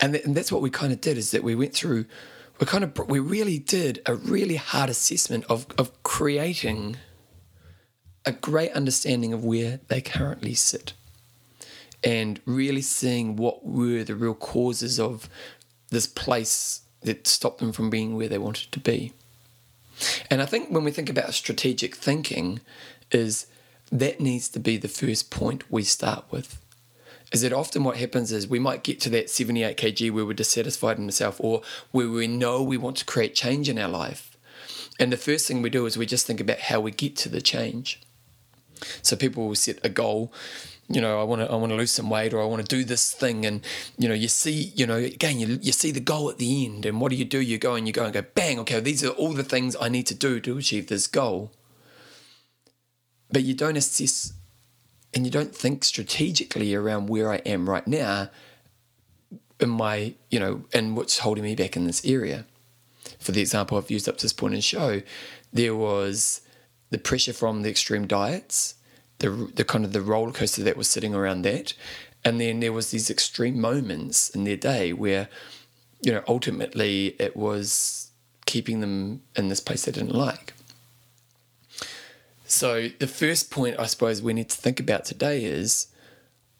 [0.00, 2.06] And, th- and that's what we kind of did is that we went through,
[2.60, 6.96] we kind of, we really did a really hard assessment of, of creating
[8.24, 10.92] a great understanding of where they currently sit
[12.04, 15.28] and really seeing what were the real causes of
[15.90, 19.12] this place that stopped them from being where they wanted to be.
[20.30, 22.60] And I think when we think about strategic thinking,
[23.10, 23.46] is
[23.90, 26.60] that needs to be the first point we start with.
[27.32, 30.32] Is that often what happens is we might get to that 78 kg where we're
[30.32, 34.36] dissatisfied in ourselves or where we know we want to create change in our life.
[34.98, 37.28] And the first thing we do is we just think about how we get to
[37.28, 38.00] the change.
[39.02, 40.32] So people will set a goal,
[40.88, 42.76] you know, I want to I want to lose some weight or I want to
[42.76, 43.60] do this thing and
[43.98, 46.86] you know, you see, you know, again you you see the goal at the end
[46.86, 47.40] and what do you do?
[47.40, 49.88] You go and you go and go bang, okay, these are all the things I
[49.88, 51.50] need to do to achieve this goal
[53.30, 54.32] but you don't assess
[55.14, 58.28] and you don't think strategically around where I am right now
[59.58, 62.44] in my, you know, and what's holding me back in this area.
[63.18, 65.02] For the example I've used up to this point in the show,
[65.52, 66.42] there was
[66.90, 68.74] the pressure from the extreme diets,
[69.18, 71.72] the the kind of the roller coaster that was sitting around that,
[72.24, 75.28] and then there was these extreme moments in their day where,
[76.02, 78.10] you know, ultimately it was
[78.44, 80.52] keeping them in this place they didn't like.
[82.48, 85.88] So, the first point I suppose we need to think about today is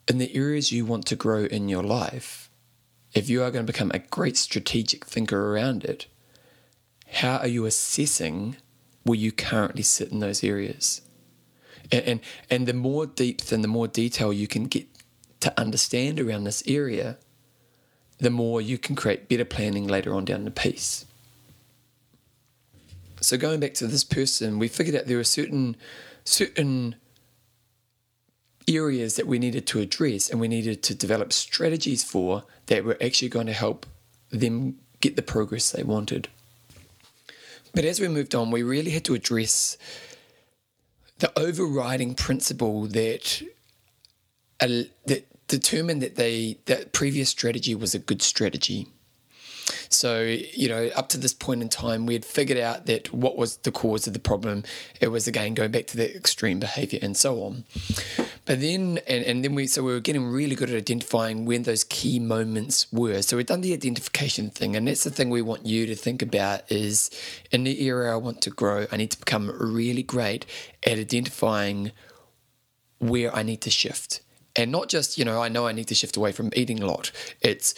[0.09, 2.51] in the areas you want to grow in your life,
[3.15, 6.07] if you are going to become a great strategic thinker around it,
[7.13, 8.57] how are you assessing
[9.05, 11.03] where you currently sit in those areas?
[11.93, 12.21] And, and,
[12.51, 14.87] and the more depth and the more detail you can get
[15.41, 17.17] to understand around this area,
[18.19, 21.07] the more you can create better planning later on down the piece.
[23.21, 25.77] So going back to this person, we figured out there were certain
[26.25, 26.97] certain
[28.69, 32.99] areas that we needed to address and we needed to develop strategies for that were
[33.01, 33.87] actually going to help
[34.31, 36.29] them get the progress they wanted.
[37.75, 39.77] But as we moved on, we really had to address
[41.19, 43.43] the overriding principle that
[44.61, 48.89] uh, that determined that they that previous strategy was a good strategy.
[49.89, 53.37] So, you know, up to this point in time, we had figured out that what
[53.37, 54.65] was the cause of the problem.
[55.01, 57.65] It was again going back to that extreme behavior and so on.
[58.45, 61.65] But then, and, and then we, so we were getting really good at identifying when
[61.65, 63.21] those key moments were.
[63.23, 66.23] So we've done the identification thing, and that's the thing we want you to think
[66.23, 67.11] about is
[67.51, 70.47] in the area I want to grow, I need to become really great
[70.85, 71.91] at identifying
[72.99, 74.21] where I need to shift.
[74.55, 76.87] And not just, you know, I know I need to shift away from eating a
[76.87, 77.13] lot.
[77.43, 77.75] It's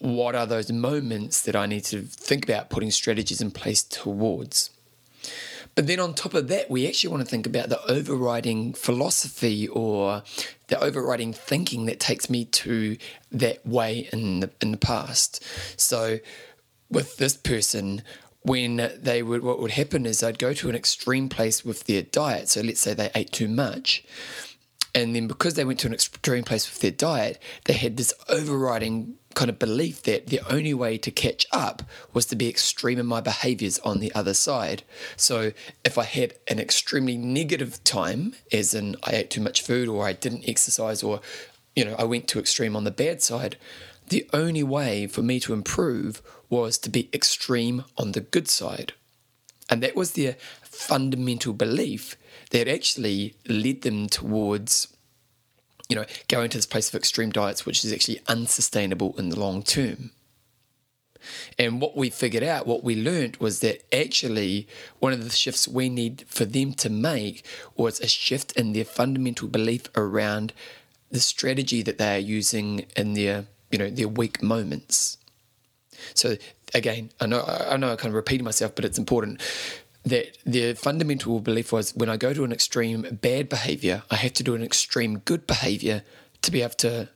[0.00, 4.70] what are those moments that I need to think about putting strategies in place towards?
[5.74, 9.68] But then on top of that, we actually want to think about the overriding philosophy
[9.68, 10.22] or
[10.66, 12.96] the overriding thinking that takes me to
[13.30, 15.44] that way in the, in the past.
[15.76, 16.18] So
[16.90, 18.02] with this person,
[18.42, 22.02] when they would, what would happen is they'd go to an extreme place with their
[22.02, 22.48] diet.
[22.48, 24.02] So let's say they ate too much.
[24.94, 28.12] And then because they went to an extreme place with their diet, they had this
[28.28, 32.98] overriding kind of belief that the only way to catch up was to be extreme
[32.98, 34.82] in my behaviors on the other side.
[35.16, 35.52] So
[35.84, 40.04] if I had an extremely negative time, as in I ate too much food or
[40.04, 41.20] I didn't exercise or,
[41.76, 43.56] you know, I went too extreme on the bad side,
[44.08, 48.92] the only way for me to improve was to be extreme on the good side.
[49.70, 52.16] And that was their fundamental belief
[52.50, 54.88] that actually led them towards
[55.90, 59.38] you know, going to this place of extreme diets, which is actually unsustainable in the
[59.38, 60.12] long term.
[61.58, 64.68] And what we figured out, what we learned was that actually
[65.00, 67.44] one of the shifts we need for them to make
[67.76, 70.54] was a shift in their fundamental belief around
[71.10, 75.18] the strategy that they are using in their, you know, their weak moments.
[76.14, 76.36] So
[76.72, 79.42] again, I know I know I kind of repeating myself, but it's important
[80.04, 84.32] that the fundamental belief was when I go to an extreme bad behavior, I have
[84.34, 86.02] to do an extreme good behavior
[86.42, 87.08] to be able to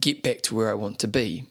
[0.00, 1.46] get back to where I want to be.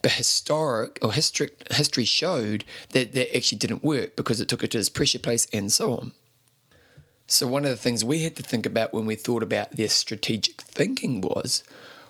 [0.00, 4.70] But historic or history, history showed that that actually didn't work because it took it
[4.72, 6.12] to this pressure place and so on.
[7.26, 9.88] So one of the things we had to think about when we thought about their
[9.88, 11.64] strategic thinking was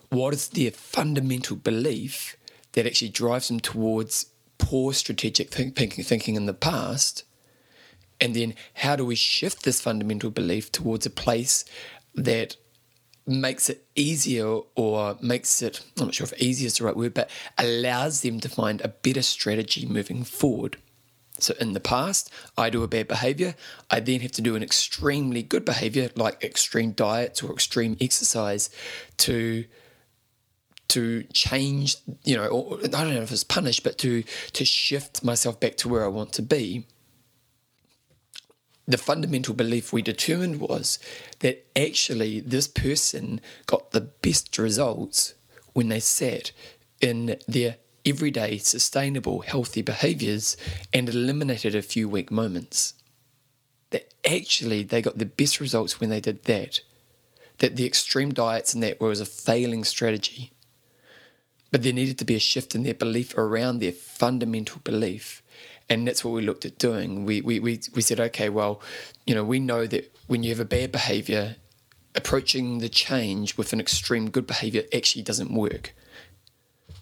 [0.09, 2.37] what is their fundamental belief
[2.73, 4.27] that actually drives them towards
[4.59, 7.25] poor strategic thinking, thinking in the past?
[8.23, 11.65] And then how do we shift this fundamental belief towards a place
[12.15, 12.57] that
[13.27, 17.15] makes it easier or makes it, I'm not sure if easier is the right word,
[17.15, 20.77] but allows them to find a better strategy moving forward.
[21.41, 23.57] So in the past, I do a bad behavior.
[23.91, 28.71] I then have to do an extremely good behavior, like extreme diets or extreme exercise,
[29.17, 29.65] to
[30.89, 31.97] to change.
[32.23, 35.77] You know, or, I don't know if it's punished, but to to shift myself back
[35.79, 36.87] to where I want to be
[38.87, 40.99] the fundamental belief we determined was
[41.39, 45.35] that actually this person got the best results
[45.73, 46.53] when they sat
[47.01, 50.57] in their everyday, sustainable, healthy behaviors
[50.93, 52.95] and eliminated a few weak moments.
[53.91, 56.81] That actually they got the best results when they did that.
[57.59, 60.53] That the extreme diets and that was a failing strategy.
[61.71, 65.42] But there needed to be a shift in their belief around their fundamental belief
[65.93, 67.27] and that's what we looked at doing.
[67.27, 68.81] We, we, we, we said, okay, well,
[69.27, 71.57] you know, we know that when you have a bad behavior,
[72.15, 75.95] approaching the change with an extreme good behavior actually doesn't work.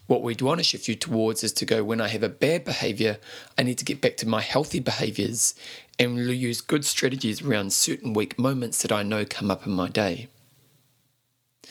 [0.07, 2.65] What we'd want to shift you towards is to go, when I have a bad
[2.65, 3.17] behavior,
[3.57, 5.55] I need to get back to my healthy behaviors
[5.97, 9.87] and use good strategies around certain weak moments that I know come up in my
[9.87, 10.27] day.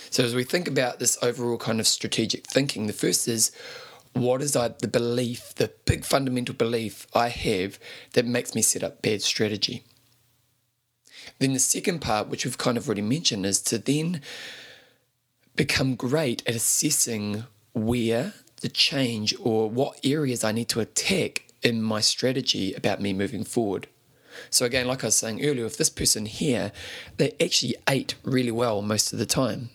[0.08, 3.52] So, as we think about this overall kind of strategic thinking, the first is
[4.12, 7.78] what is I, the belief, the big fundamental belief I have
[8.12, 9.84] that makes me set up bad strategy?
[11.38, 14.20] Then the second part, which we've kind of already mentioned, is to then
[15.56, 21.82] become great at assessing where the change or what areas I need to attack in
[21.82, 23.86] my strategy about me moving forward.
[24.48, 26.72] So, again, like I was saying earlier, if this person here,
[27.16, 29.70] they actually ate really well most of the time,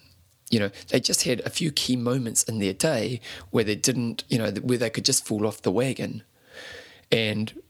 [0.55, 3.19] you know, they just had a few key moments in their day
[3.51, 6.23] where they didn't, you know, where they could just fall off the wagon.
[7.11, 7.61] And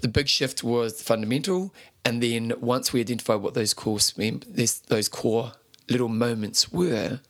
[0.00, 1.72] the big shift was fundamental.
[2.04, 4.00] And then once we identified what those core,
[4.88, 5.52] those core
[5.88, 7.20] little moments were,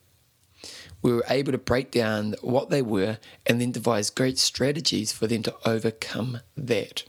[1.02, 5.26] we were able to break down what they were and then devise great strategies for
[5.26, 7.04] them to overcome that.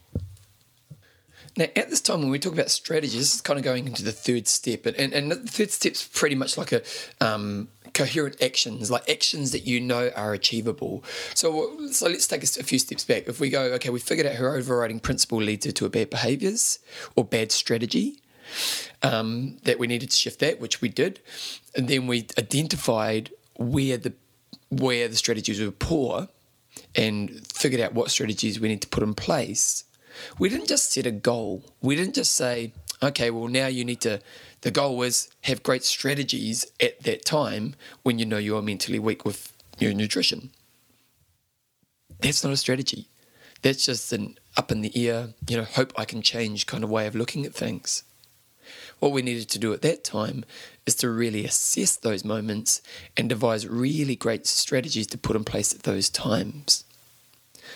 [1.56, 4.04] Now, at this time, when we talk about strategies, this is kind of going into
[4.04, 6.82] the third step, and, and, and the third step's pretty much like a
[7.22, 11.04] um, coherent actions, like actions that you know are achievable.
[11.34, 13.28] So, so let's take a, few steps back.
[13.28, 16.10] If we go, okay, we figured out her overriding principle leads her to a bad
[16.10, 16.80] behaviors
[17.16, 18.20] or bad strategy.
[19.02, 21.22] Um, that we needed to shift that, which we did,
[21.76, 24.14] and then we identified where the
[24.70, 26.28] where the strategies were poor,
[26.94, 29.86] and figured out what strategies we need to put in place.
[30.40, 31.64] We didn't just set a goal.
[31.82, 32.74] We didn't just say,
[33.04, 34.20] okay, well now you need to
[34.62, 39.00] the goal was have great strategies at that time when you know you are mentally
[39.00, 40.52] weak with your nutrition.
[42.20, 43.10] That's not a strategy.
[43.62, 46.90] That's just an up in the ear, you know, hope I can change kind of
[46.90, 48.04] way of looking at things.
[49.00, 50.46] What we needed to do at that time
[50.86, 52.82] is to really assess those moments
[53.18, 56.86] and devise really great strategies to put in place at those times.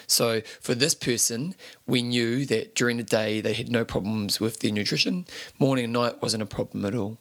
[0.08, 1.54] So for this person,
[1.86, 5.26] we knew that during the day they had no problems with their nutrition.
[5.60, 7.18] Morning and night wasn't a problem at all.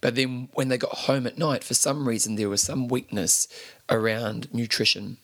[0.00, 3.46] But then when they got home at night, for some reason there was some weakness
[3.90, 5.18] around nutrition.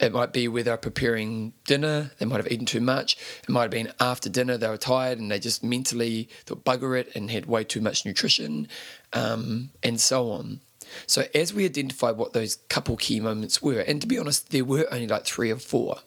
[0.00, 3.16] It might be where they're preparing dinner, they might have eaten too much.
[3.42, 6.98] It might have been after dinner, they were tired and they just mentally thought bugger
[6.98, 8.68] it and had way too much nutrition,
[9.12, 10.60] um, and so on.
[11.06, 14.64] So as we identified what those couple key moments were, and to be honest, there
[14.64, 15.98] were only like three or four,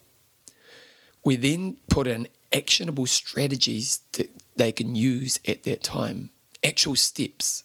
[1.23, 6.29] we then put in actionable strategies that they can use at that time,
[6.63, 7.63] actual steps.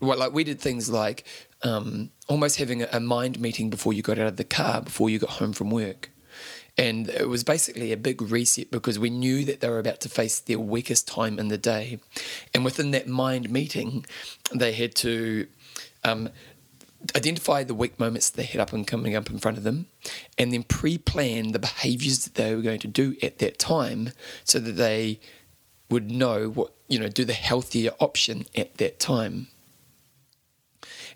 [0.00, 1.24] Like we did things like
[1.62, 5.18] um, almost having a mind meeting before you got out of the car, before you
[5.18, 6.10] got home from work.
[6.76, 10.08] And it was basically a big reset because we knew that they were about to
[10.08, 12.00] face their weakest time in the day.
[12.52, 14.04] And within that mind meeting,
[14.52, 15.46] they had to
[16.04, 16.28] um,
[17.14, 19.86] identify the weak moments they had up and coming up in front of them,
[20.38, 24.10] and then pre-plan the behaviours that they were going to do at that time,
[24.44, 25.20] so that they
[25.90, 29.48] would know what you know do the healthier option at that time.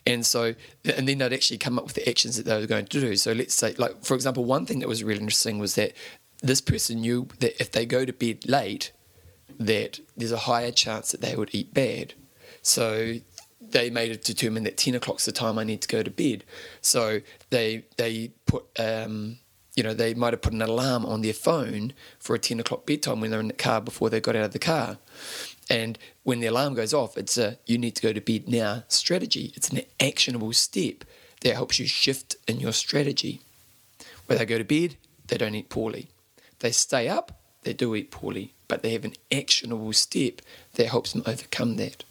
[0.07, 2.87] And so, and then they'd actually come up with the actions that they were going
[2.87, 3.17] to do.
[3.17, 5.93] So let's say, like, for example, one thing that was really interesting was that
[6.41, 8.93] this person knew that if they go to bed late,
[9.59, 12.15] that there's a higher chance that they would eat bad.
[12.63, 13.17] So
[13.61, 16.45] they made it determine that 10 o'clock's the time I need to go to bed.
[16.81, 19.39] So they they put um,
[19.79, 22.85] you know, they might have put an alarm on their phone for a 10 o'clock
[22.85, 24.99] bedtime when they're in the car before they got out of the car.
[25.71, 28.83] And when the alarm goes off, it's a you need to go to bed now
[28.89, 29.53] strategy.
[29.55, 31.05] It's an actionable step
[31.43, 33.41] that helps you shift in your strategy.
[34.27, 34.97] Where they go to bed,
[35.29, 36.09] they don't eat poorly.
[36.59, 40.43] They stay up, they do eat poorly, but they have an actionable step
[40.75, 42.03] that helps them overcome that.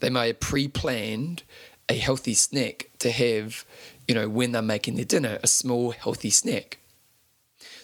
[0.00, 1.42] They may have pre planned
[1.88, 3.64] a healthy snack to have
[4.10, 6.78] you know, when they're making their dinner, a small healthy snack.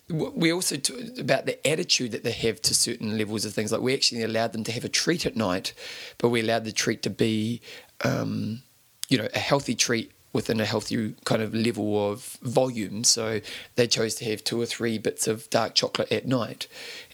[0.09, 3.70] We also talk about the attitude that they have to certain levels of things.
[3.70, 5.72] Like we actually allowed them to have a treat at night,
[6.18, 7.61] but we allowed the treat to be,
[8.03, 8.62] um,
[9.09, 13.03] you know, a healthy treat within a healthy kind of level of volume.
[13.03, 13.41] So
[13.74, 16.68] they chose to have two or three bits of dark chocolate at night.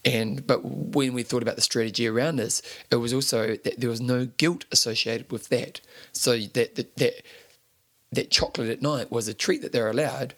[0.05, 2.61] And but when we thought about the strategy around this,
[2.91, 5.81] it was also that there was no guilt associated with that.
[6.13, 7.15] So that that, that
[8.11, 10.35] that chocolate at night was a treat that they're allowed.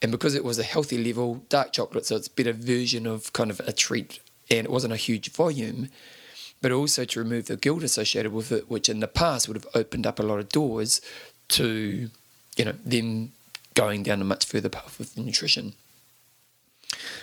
[0.00, 3.32] And because it was a healthy level, dark chocolate, so it's a better version of
[3.32, 5.88] kind of a treat and it wasn't a huge volume,
[6.62, 9.66] but also to remove the guilt associated with it, which in the past would have
[9.74, 11.00] opened up a lot of doors
[11.48, 12.10] to,
[12.58, 13.32] you know, them
[13.74, 15.74] going down a much further path with nutrition.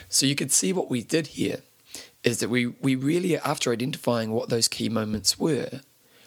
[0.07, 1.59] So you could see what we did here
[2.23, 5.81] is that we, we really, after identifying what those key moments were,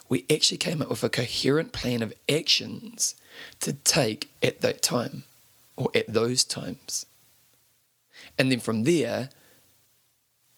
[0.09, 3.15] we actually came up with a coherent plan of actions
[3.61, 5.25] to take at that time
[5.77, 7.07] or at those times.
[8.39, 9.31] And then from there,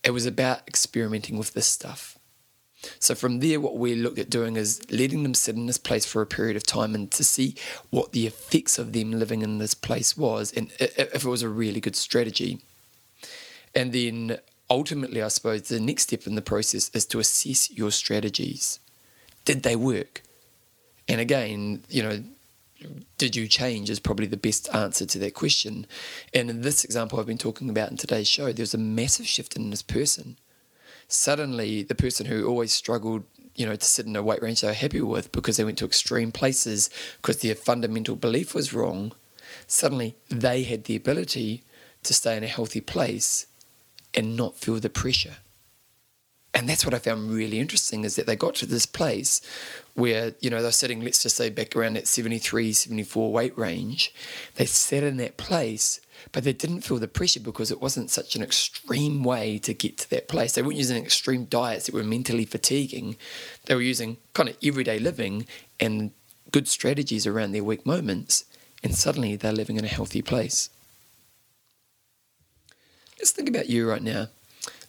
[0.02, 2.18] it was about experimenting with this stuff.
[2.98, 6.06] So from there, what we looked at doing is letting them sit in this place
[6.06, 7.54] for a period of time and to see
[7.90, 11.48] what the effects of them living in this place was and if it was a
[11.48, 12.60] really good strategy.
[13.74, 17.90] And then ultimately, I suppose the next step in the process is to assess your
[17.90, 18.80] strategies.
[19.44, 20.22] Did they work?
[21.08, 22.22] And again, you know,
[23.18, 25.86] did you change is probably the best answer to that question.
[26.32, 29.26] And in this example I've been talking about in today's show, there was a massive
[29.26, 30.38] shift in this person.
[31.12, 34.68] Suddenly, the person who always struggled, you know, to sit in a weight range they
[34.68, 36.88] were happy with because they went to extreme places
[37.20, 39.12] because their fundamental belief was wrong,
[39.66, 41.62] suddenly they had the ability
[42.04, 43.46] to stay in a healthy place
[44.14, 45.36] and not feel the pressure
[46.52, 49.40] and that's what I found really interesting is that they got to this place
[49.94, 54.12] where, you know, they're sitting, let's just say, back around that 73, 74 weight range.
[54.56, 56.00] They sat in that place,
[56.32, 59.98] but they didn't feel the pressure because it wasn't such an extreme way to get
[59.98, 60.54] to that place.
[60.54, 63.16] They weren't using extreme diets that were mentally fatiguing.
[63.66, 65.46] They were using kind of everyday living
[65.78, 66.12] and
[66.52, 68.44] good strategies around their weak moments.
[68.82, 70.70] And suddenly they're living in a healthy place.
[73.18, 74.28] Let's think about you right now.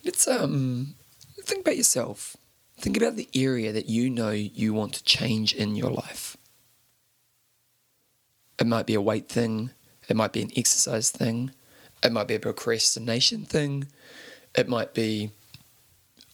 [0.05, 0.95] Let's um
[1.41, 2.38] think about yourself.
[2.77, 6.38] Think about the area that you know you want to change in your life.
[8.57, 9.71] It might be a weight thing,
[10.12, 11.51] it might be an exercise thing,
[12.03, 13.88] it might be a procrastination thing,
[14.53, 15.32] it might be,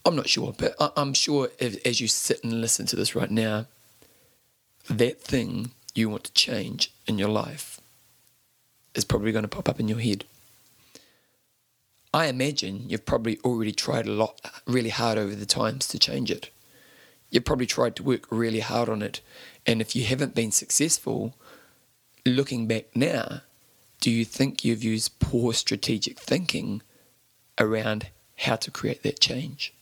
[0.04, 3.30] I'm not sure, but I'm sure if, as you sit and listen to this right
[3.30, 3.68] now,
[4.90, 7.80] that thing you want to change in your life
[8.96, 10.26] is probably going to pop up in your head.
[12.12, 16.32] I imagine you've probably already tried a lot, really hard over the times to change
[16.32, 16.50] it.
[17.30, 19.22] You've probably tried to work really hard on it.
[19.68, 21.36] And if you haven't been successful,
[22.26, 23.42] looking back now,
[24.00, 26.82] do you think you've used poor strategic thinking
[27.60, 29.74] around how to create that change?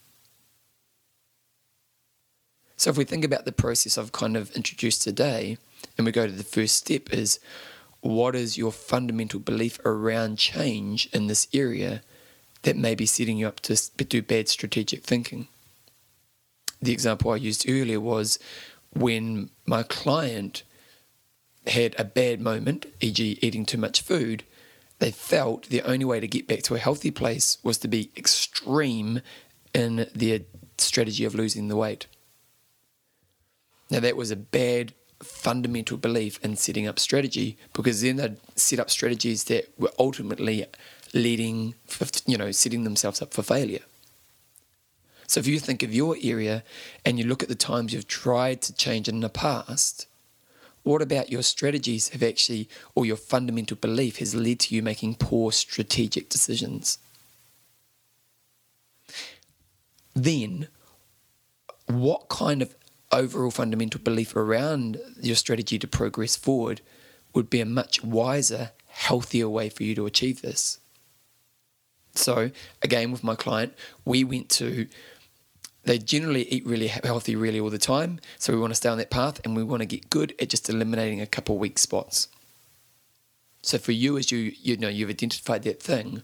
[2.77, 5.57] So if we think about the process I've kind of introduced today,
[5.97, 7.39] and we go to the first step is
[8.01, 12.01] what is your fundamental belief around change in this area
[12.61, 15.47] that may be setting you up to do bad strategic thinking.
[16.81, 18.37] The example I used earlier was
[18.91, 20.63] when my client
[21.67, 24.43] had a bad moment, e.g., eating too much food,
[24.99, 28.11] they felt the only way to get back to a healthy place was to be
[28.15, 29.21] extreme
[29.73, 30.41] in their
[30.77, 32.07] strategy of losing the weight.
[33.89, 38.79] Now, that was a bad fundamental belief in setting up strategy because then they'd set
[38.79, 40.65] up strategies that were ultimately
[41.13, 41.75] leading,
[42.25, 43.83] you know, setting themselves up for failure.
[45.27, 46.63] So if you think of your area
[47.05, 50.07] and you look at the times you've tried to change in the past,
[50.85, 55.15] what about your strategies have actually, or your fundamental belief has led to you making
[55.15, 56.97] poor strategic decisions?
[60.13, 60.67] Then,
[61.87, 62.75] what kind of
[63.11, 66.81] overall fundamental belief around your strategy to progress forward
[67.33, 70.79] would be a much wiser, healthier way for you to achieve this.
[72.13, 73.73] So, again, with my client,
[74.05, 74.87] we went to,
[75.85, 78.19] they generally eat really healthy, really all the time.
[78.37, 80.49] So, we want to stay on that path and we want to get good at
[80.49, 82.27] just eliminating a couple weak spots.
[83.61, 86.23] So, for you, as you, you know, you've identified that thing,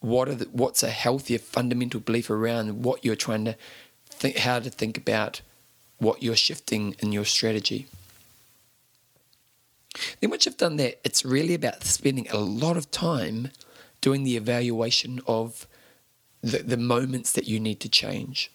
[0.00, 3.56] what are the, what's a healthier fundamental belief around what you're trying to
[4.10, 5.40] think, how to think about
[5.98, 7.86] what you're shifting in your strategy?
[10.20, 13.50] Then, once you've done that, it's really about spending a lot of time
[14.02, 15.66] doing the evaluation of
[16.42, 18.50] the, the moments that you need to change.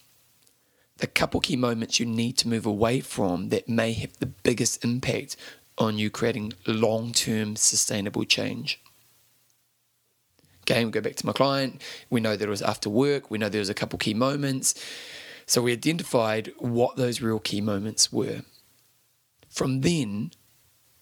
[1.02, 4.86] The couple key moments you need to move away from that may have the biggest
[4.86, 5.36] impact
[5.80, 8.80] on you creating long term sustainable change.
[10.62, 11.82] Again, we go back to my client.
[12.12, 13.32] We know that it was after work.
[13.32, 14.76] We know there was a couple key moments.
[15.48, 18.44] So we identified what those real key moments were.
[19.50, 20.30] From then,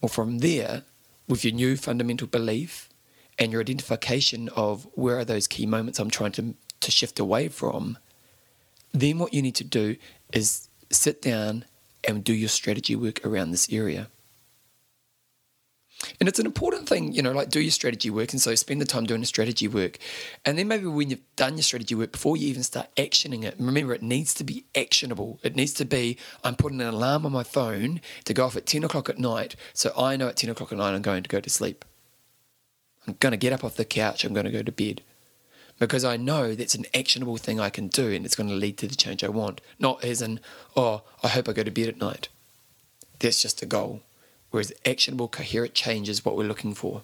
[0.01, 0.83] or from there,
[1.27, 2.87] with your new fundamental belief,
[3.37, 7.49] and your identification of where are those key moments I'm trying to, to shift away
[7.49, 7.97] from,
[8.91, 9.95] then what you need to do
[10.33, 11.65] is sit down
[12.07, 14.07] and do your strategy work around this area.
[16.19, 18.31] And it's an important thing, you know, like do your strategy work.
[18.31, 19.97] And so spend the time doing the strategy work.
[20.45, 23.55] And then maybe when you've done your strategy work, before you even start actioning it,
[23.59, 25.39] remember it needs to be actionable.
[25.43, 28.65] It needs to be I'm putting an alarm on my phone to go off at
[28.65, 29.55] 10 o'clock at night.
[29.73, 31.83] So I know at 10 o'clock at night I'm going to go to sleep.
[33.05, 35.01] I'm going to get up off the couch, I'm going to go to bed.
[35.80, 38.77] Because I know that's an actionable thing I can do and it's going to lead
[38.80, 39.61] to the change I want.
[39.80, 40.41] Not as in,
[40.75, 42.27] oh, I hope I go to bed at night.
[43.19, 44.01] That's just a goal.
[44.51, 47.03] Whereas actionable, coherent change is what we're looking for.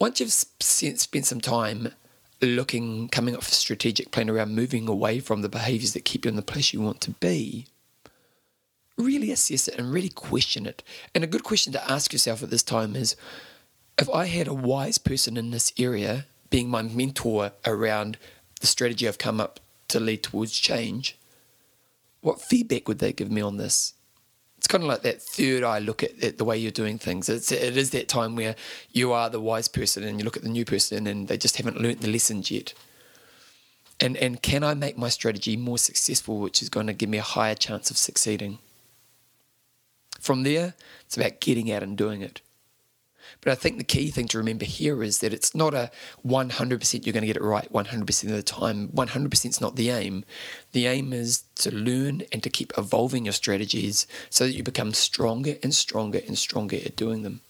[0.00, 1.92] Once you've spent some time
[2.40, 6.24] looking, coming up with a strategic plan around moving away from the behaviors that keep
[6.24, 7.66] you in the place you want to be,
[8.98, 10.82] really assess it and really question it.
[11.14, 13.14] And a good question to ask yourself at this time is
[13.98, 18.18] if I had a wise person in this area being my mentor around
[18.60, 21.16] the strategy I've come up to lead towards change,
[22.20, 23.94] what feedback would they give me on this?
[24.58, 27.28] It's kind of like that third eye look at, at the way you're doing things.
[27.28, 28.54] It's, it is that time where
[28.92, 31.56] you are the wise person and you look at the new person and they just
[31.56, 32.74] haven't learnt the lessons yet.
[33.98, 37.18] And, and can I make my strategy more successful, which is going to give me
[37.18, 38.58] a higher chance of succeeding?
[40.20, 42.42] From there, it's about getting out and doing it.
[43.42, 45.90] But I think the key thing to remember here is that it's not a
[46.24, 48.88] 100% you're going to get it right 100% of the time.
[48.88, 50.24] 100% is not the aim.
[50.70, 54.94] The aim is to learn and to keep evolving your strategies so that you become
[54.94, 57.40] stronger and stronger and stronger at doing them.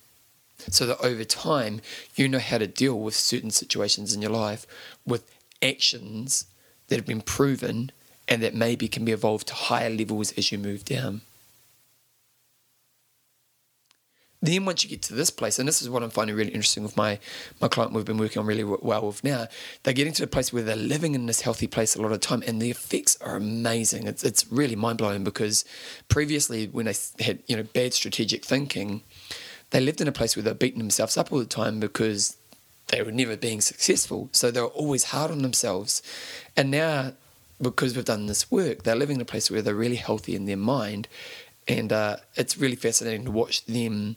[0.70, 1.82] So that over time,
[2.16, 4.66] you know how to deal with certain situations in your life
[5.06, 5.30] with
[5.60, 6.46] actions
[6.88, 7.92] that have been proven
[8.28, 11.20] and that maybe can be evolved to higher levels as you move down.
[14.42, 16.82] Then once you get to this place, and this is what I'm finding really interesting
[16.82, 17.20] with my
[17.60, 19.46] my client we've been working on really well with now,
[19.82, 22.20] they're getting to the place where they're living in this healthy place a lot of
[22.20, 24.06] time, and the effects are amazing.
[24.08, 25.64] It's it's really mind blowing because
[26.08, 29.02] previously when they had you know bad strategic thinking,
[29.70, 32.36] they lived in a place where they're beating themselves up all the time because
[32.88, 36.02] they were never being successful, so they were always hard on themselves,
[36.56, 37.12] and now
[37.60, 40.46] because we've done this work, they're living in a place where they're really healthy in
[40.46, 41.06] their mind
[41.68, 44.16] and uh, it's really fascinating to watch them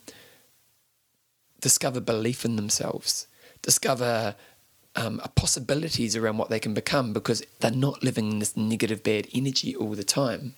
[1.62, 3.28] discover belief in themselves,
[3.62, 4.36] discover
[4.96, 9.28] um, possibilities around what they can become because they're not living in this negative, bad
[9.34, 10.56] energy all the time.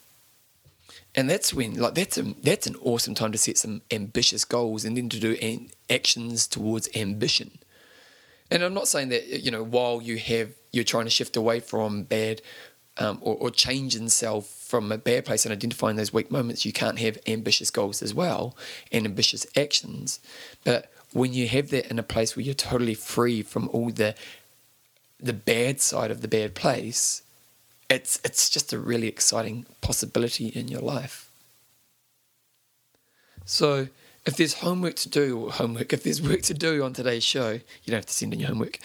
[1.15, 4.85] And that's when, like, that's a, that's an awesome time to set some ambitious goals
[4.85, 7.59] and then to do an, actions towards ambition.
[8.49, 11.59] And I'm not saying that you know while you have you're trying to shift away
[11.59, 12.41] from bad
[12.97, 16.65] um, or, or change in self from a bad place and identifying those weak moments,
[16.65, 18.55] you can't have ambitious goals as well
[18.91, 20.19] and ambitious actions.
[20.65, 24.13] But when you have that in a place where you're totally free from all the
[25.19, 27.23] the bad side of the bad place,
[27.89, 31.29] it's it's just a really exciting possibility in your life.
[33.45, 33.87] So
[34.25, 37.51] if there's homework to do, or homework, if there's work to do on today's show,
[37.51, 38.79] you don't have to send in your homework.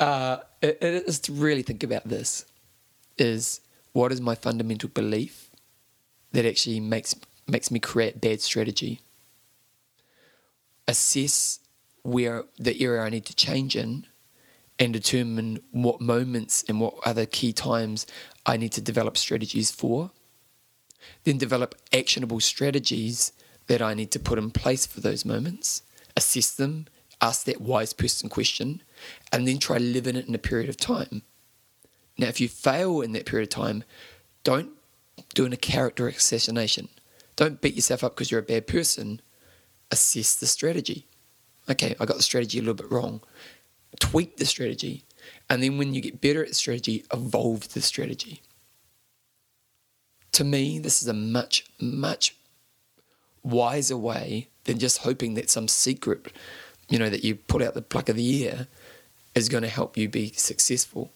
[0.00, 2.44] Uh, it, it is to really think about this:
[3.16, 3.60] is
[3.92, 5.50] what is my fundamental belief
[6.32, 7.14] that actually makes
[7.46, 9.00] makes me create bad strategy?
[10.86, 11.60] Assess
[12.02, 14.06] where the area I need to change in
[14.78, 18.06] and determine what moments and what other key times
[18.46, 20.10] I need to develop strategies for.
[21.24, 23.32] Then develop actionable strategies
[23.66, 25.82] that I need to put in place for those moments,
[26.16, 26.86] assess them,
[27.20, 28.82] ask that wise person question,
[29.30, 31.22] and then try live in it in a period of time.
[32.20, 33.82] Now, if you fail in that period of time,
[34.44, 34.72] don't
[35.34, 36.90] doing a character assassination.
[37.34, 39.22] Don't beat yourself up because you're a bad person.
[39.90, 41.06] Assess the strategy.
[41.70, 43.22] Okay, I got the strategy a little bit wrong.
[44.00, 45.04] Tweak the strategy.
[45.48, 48.42] And then when you get better at strategy, evolve the strategy.
[50.32, 52.36] To me, this is a much, much
[53.42, 56.34] wiser way than just hoping that some secret,
[56.90, 58.68] you know, that you put out the pluck of the ear
[59.34, 61.14] is going to help you be successful.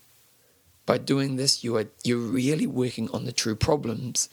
[0.87, 4.29] By doing this, you are you're really working on the true problems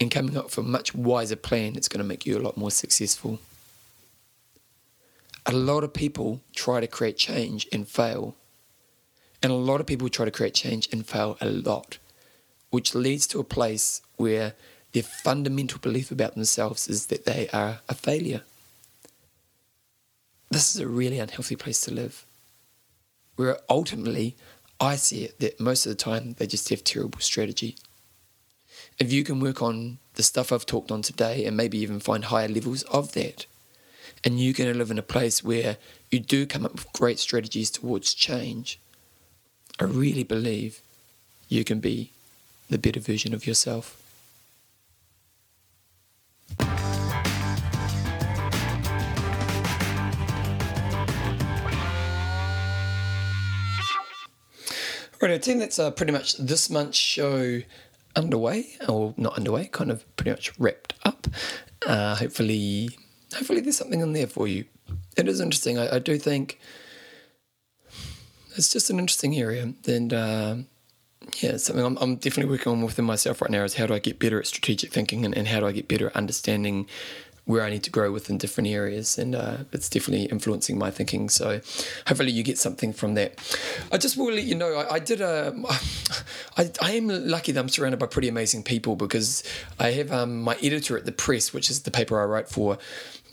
[0.00, 2.56] and coming up with a much wiser plan that's going to make you a lot
[2.56, 3.38] more successful.
[5.46, 8.36] A lot of people try to create change and fail.
[9.42, 11.98] And a lot of people try to create change and fail a lot,
[12.70, 14.54] which leads to a place where
[14.92, 18.42] their fundamental belief about themselves is that they are a failure.
[20.50, 22.26] This is a really unhealthy place to live.
[23.36, 24.36] Where ultimately,
[24.80, 27.76] I see it that most of the time they just have terrible strategy.
[28.98, 32.24] If you can work on the stuff I've talked on today and maybe even find
[32.24, 33.46] higher levels of that,
[34.24, 35.76] and you're going to live in a place where
[36.10, 38.78] you do come up with great strategies towards change,
[39.78, 40.80] I really believe
[41.48, 42.10] you can be
[42.68, 44.02] the better version of yourself.
[55.20, 57.62] Right, team, that's uh, pretty much this month's show
[58.14, 61.26] underway, or not underway, kind of pretty much wrapped up.
[61.86, 62.90] Uh, hopefully,
[63.34, 64.66] hopefully there's something in there for you.
[65.16, 65.78] It is interesting.
[65.78, 66.58] I, I do think
[68.56, 70.56] it's just an interesting area, and uh,
[71.40, 73.64] yeah, something I'm, I'm, definitely working on within myself right now.
[73.64, 75.88] Is how do I get better at strategic thinking, and, and how do I get
[75.88, 76.86] better at understanding
[77.46, 81.28] where I need to grow within different areas, and uh, it's definitely influencing my thinking.
[81.28, 81.60] So,
[82.06, 83.38] hopefully, you get something from that.
[83.90, 85.54] I just will let you know I, I did a.
[86.56, 89.44] I, I am lucky that I'm surrounded by pretty amazing people because
[89.78, 92.78] I have um, my editor at the press, which is the paper I write for,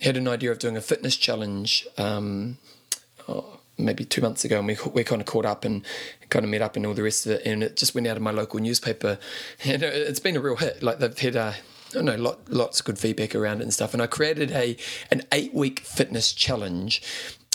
[0.02, 1.88] had an idea of doing a fitness challenge.
[1.98, 2.60] Um,
[3.28, 5.84] oh, maybe two months ago, and we we kind of caught up and
[6.30, 8.18] kind of met up and all the rest of it, and it just went out
[8.18, 9.18] of my local newspaper,
[9.66, 10.84] and it's been a real hit.
[10.84, 11.56] Like they've had a
[11.94, 13.94] I don't know, lot, lots of good feedback around it and stuff.
[13.94, 14.76] And I created a
[15.12, 17.02] an eight week fitness challenge.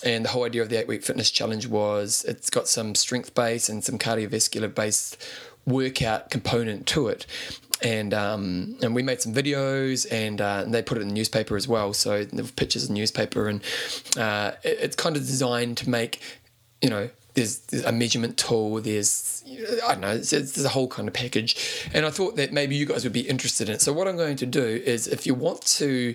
[0.05, 3.34] And the whole idea of the eight week fitness challenge was it's got some strength
[3.34, 5.20] based and some cardiovascular based
[5.66, 7.26] workout component to it.
[7.82, 11.14] And um, and we made some videos and, uh, and they put it in the
[11.14, 11.93] newspaper as well.
[11.93, 13.61] So there were pictures in the newspaper and
[14.16, 16.20] uh, it, it's kind of designed to make
[16.80, 19.45] you know there's, there's a measurement tool, there's,
[19.86, 21.89] I don't know, there's, there's, a whole kind of package.
[21.95, 23.80] And I thought that maybe you guys would be interested in it.
[23.80, 26.14] So, what I'm going to do is if you want to,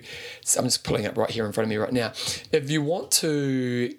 [0.58, 2.12] I'm just pulling up right here in front of me right now,
[2.52, 3.94] if you want to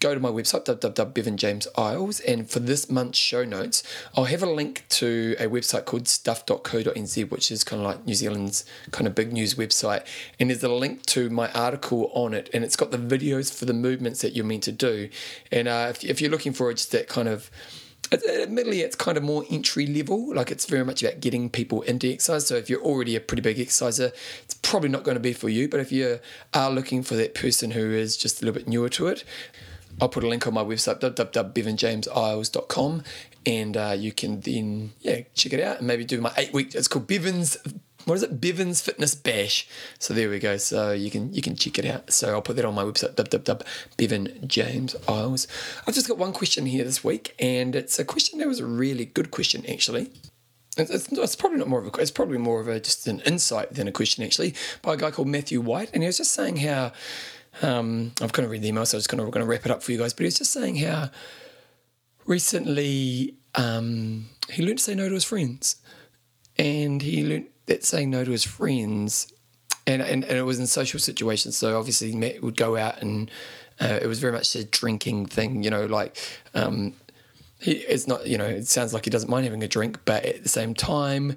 [0.00, 3.82] go to my website, www.bevanjameseyles, and for this month's show notes,
[4.16, 8.14] I'll have a link to a website called stuff.co.nz, which is kind of like New
[8.14, 10.06] Zealand's kind of big news website.
[10.38, 13.64] And there's a link to my article on it, and it's got the videos for
[13.64, 15.08] the movements that you're meant to do.
[15.50, 17.50] And uh, if, if you're looking for just that kind of
[18.12, 22.10] admittedly it's kind of more entry level like it's very much about getting people into
[22.10, 25.34] exercise so if you're already a pretty big exerciser it's probably not going to be
[25.34, 26.18] for you but if you
[26.54, 29.24] are looking for that person who is just a little bit newer to it
[30.00, 33.02] I'll put a link on my website, www.bevanjameseyles.com,
[33.46, 36.74] and uh, you can then yeah check it out and maybe do my eight week.
[36.74, 37.56] It's called Bevan's.
[38.04, 38.40] What is it?
[38.40, 39.68] Bevan's Fitness Bash.
[39.98, 40.56] So there we go.
[40.56, 42.10] So you can you can check it out.
[42.12, 45.46] So I'll put that on my website, www.bevanjameseyles.
[45.86, 48.66] I've just got one question here this week, and it's a question that was a
[48.66, 50.10] really good question actually.
[50.78, 53.74] It's, it's, probably not more of a it's probably more of a just an insight
[53.74, 56.58] than a question actually by a guy called Matthew White, and he was just saying
[56.58, 56.92] how
[57.62, 59.64] um, I've kind of read the email, so I'm just kind of going to wrap
[59.64, 60.12] it up for you guys.
[60.12, 61.10] But he was just saying how
[62.26, 65.76] recently um, he learned to say no to his friends,
[66.58, 69.32] and he learned that saying no to his friends,
[69.86, 71.56] and and, and it was in social situations.
[71.56, 73.30] So obviously, Matt would go out, and
[73.80, 75.62] uh, it was very much a drinking thing.
[75.62, 76.18] You know, like.
[76.54, 76.94] Um,
[77.60, 80.24] he, it's not, you know, it sounds like he doesn't mind having a drink, but
[80.24, 81.34] at the same time,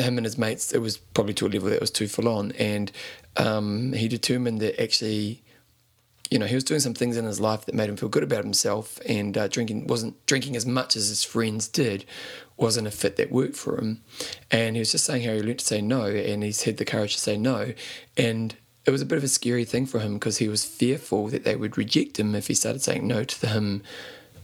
[0.00, 2.52] him and his mates, it was probably to a level that was too full on.
[2.52, 2.92] And
[3.36, 5.42] um, he determined that actually,
[6.30, 8.22] you know, he was doing some things in his life that made him feel good
[8.22, 12.04] about himself, and uh, drinking wasn't drinking as much as his friends did,
[12.56, 14.02] wasn't a fit that worked for him.
[14.50, 16.84] And he was just saying how he learned to say no, and he's had the
[16.84, 17.72] courage to say no,
[18.16, 21.28] and it was a bit of a scary thing for him because he was fearful
[21.28, 23.82] that they would reject him if he started saying no to him.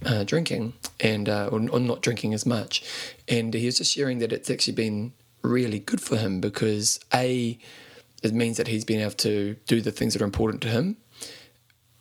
[0.05, 2.85] Uh, drinking and uh, or, or, not drinking as much,
[3.27, 5.15] and he was just sharing that it's actually been
[5.45, 7.59] really good for him because a
[8.23, 10.97] it means that he's been able to do the things that are important to him,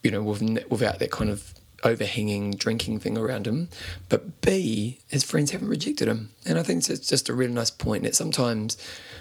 [0.02, 3.68] you know, without that kind of overhanging drinking thing around him,
[4.08, 6.32] but B, his friends haven't rejected him.
[6.46, 8.78] And I think it's just a really nice point that sometimes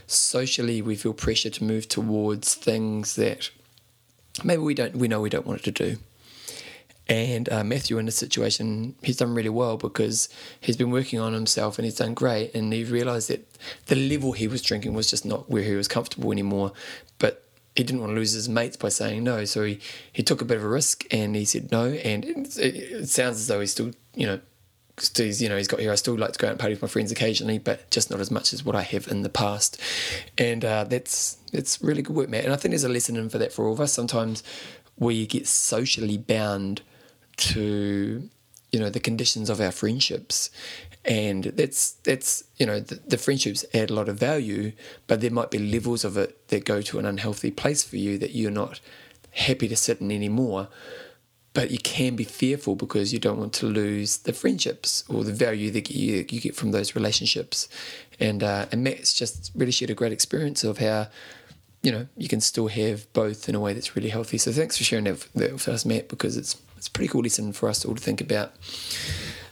[0.06, 3.50] socially we feel pressure to move towards things that
[4.44, 5.98] maybe we don't we know we don't want it to do.
[7.12, 11.34] And uh, Matthew in this situation, he's done really well because he's been working on
[11.34, 12.54] himself and he's done great.
[12.54, 13.46] And he realised that
[13.84, 16.72] the level he was drinking was just not where he was comfortable anymore.
[17.18, 17.44] But
[17.76, 19.44] he didn't want to lose his mates by saying no.
[19.44, 19.78] So he,
[20.10, 21.88] he took a bit of a risk and he said no.
[21.90, 24.40] And it, it sounds as though he's still, you know,
[25.14, 25.92] he's you know he's got here.
[25.92, 28.20] I still like to go out and party with my friends occasionally, but just not
[28.20, 29.78] as much as what I have in the past.
[30.38, 32.44] And uh, that's that's really good work, Matt.
[32.44, 33.92] And I think there's a lesson in for that for all of us.
[33.92, 34.42] Sometimes
[34.98, 36.80] we get socially bound
[37.50, 38.28] to
[38.72, 40.50] you know the conditions of our friendships.
[41.04, 44.70] And that's that's you know the, the, friendships add a lot of value
[45.08, 48.18] but there might be levels of it that go to an unhealthy place for you
[48.18, 48.78] that you're not
[49.32, 50.68] happy to sit in anymore.
[51.54, 55.34] But you can be fearful because you don't want to lose the friendships or the
[55.34, 57.68] value that you, you get from those relationships.
[58.18, 61.08] And uh, and Matt's just really shared a great experience of how
[61.82, 64.38] you know you can still have both in a way that's really healthy.
[64.38, 67.52] So thanks for sharing that, with us Matt because it's it's a pretty cool lesson
[67.52, 68.50] for us all to think about.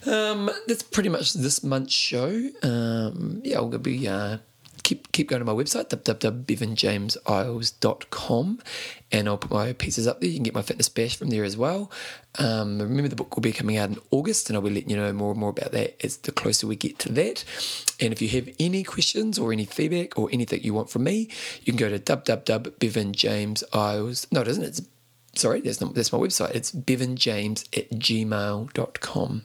[0.04, 2.48] Um, that's pretty much this month's show.
[2.60, 4.38] Um, yeah, I'll be uh,
[4.82, 8.58] keep keep going to my website www.bevanjameseyles.com
[9.12, 10.28] and I'll put my pieces up there.
[10.28, 11.88] You can get my fitness bash from there as well.
[12.40, 14.96] Um, remember, the book will be coming out in August, and I'll be letting you
[14.96, 17.44] know more and more about that as the closer we get to that.
[18.00, 21.28] And if you have any questions or any feedback or anything you want from me,
[21.62, 24.32] you can go to www.bevanjameseyles.
[24.32, 24.64] No, it isn't.
[24.64, 24.82] It's
[25.34, 26.54] sorry, that's, not, that's my website.
[26.54, 29.42] It's bevanjames at gmail.com.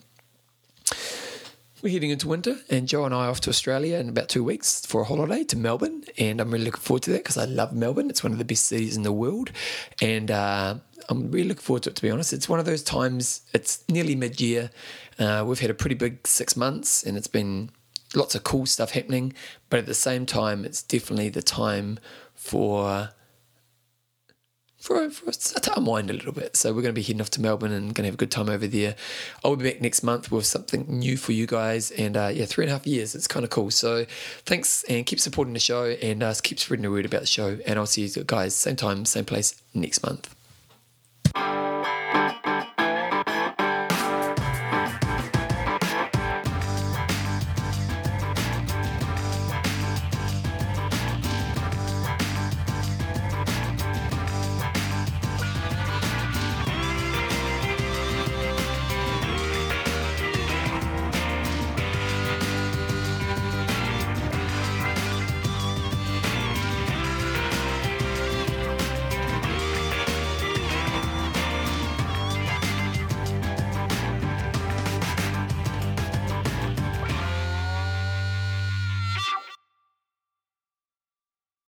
[1.81, 4.43] We're heading into winter, and Joe and I are off to Australia in about two
[4.43, 6.03] weeks for a holiday to Melbourne.
[6.17, 8.09] And I'm really looking forward to that because I love Melbourne.
[8.09, 9.51] It's one of the best cities in the world.
[10.01, 10.77] And uh,
[11.09, 12.33] I'm really looking forward to it, to be honest.
[12.33, 14.71] It's one of those times, it's nearly mid year.
[15.19, 17.69] Uh, we've had a pretty big six months, and it's been
[18.15, 19.33] lots of cool stuff happening.
[19.69, 21.99] But at the same time, it's definitely the time
[22.33, 23.09] for
[24.85, 26.55] for, for to unwind a little bit.
[26.55, 28.31] So we're going to be heading off to Melbourne and going to have a good
[28.31, 28.95] time over there.
[29.43, 31.91] I'll be back next month with something new for you guys.
[31.91, 33.15] And uh, yeah, three and a half years.
[33.15, 33.71] It's kind of cool.
[33.71, 34.05] So
[34.45, 37.57] thanks and keep supporting the show and uh, keep spreading the word about the show.
[37.65, 40.33] And I'll see you guys same time, same place next month.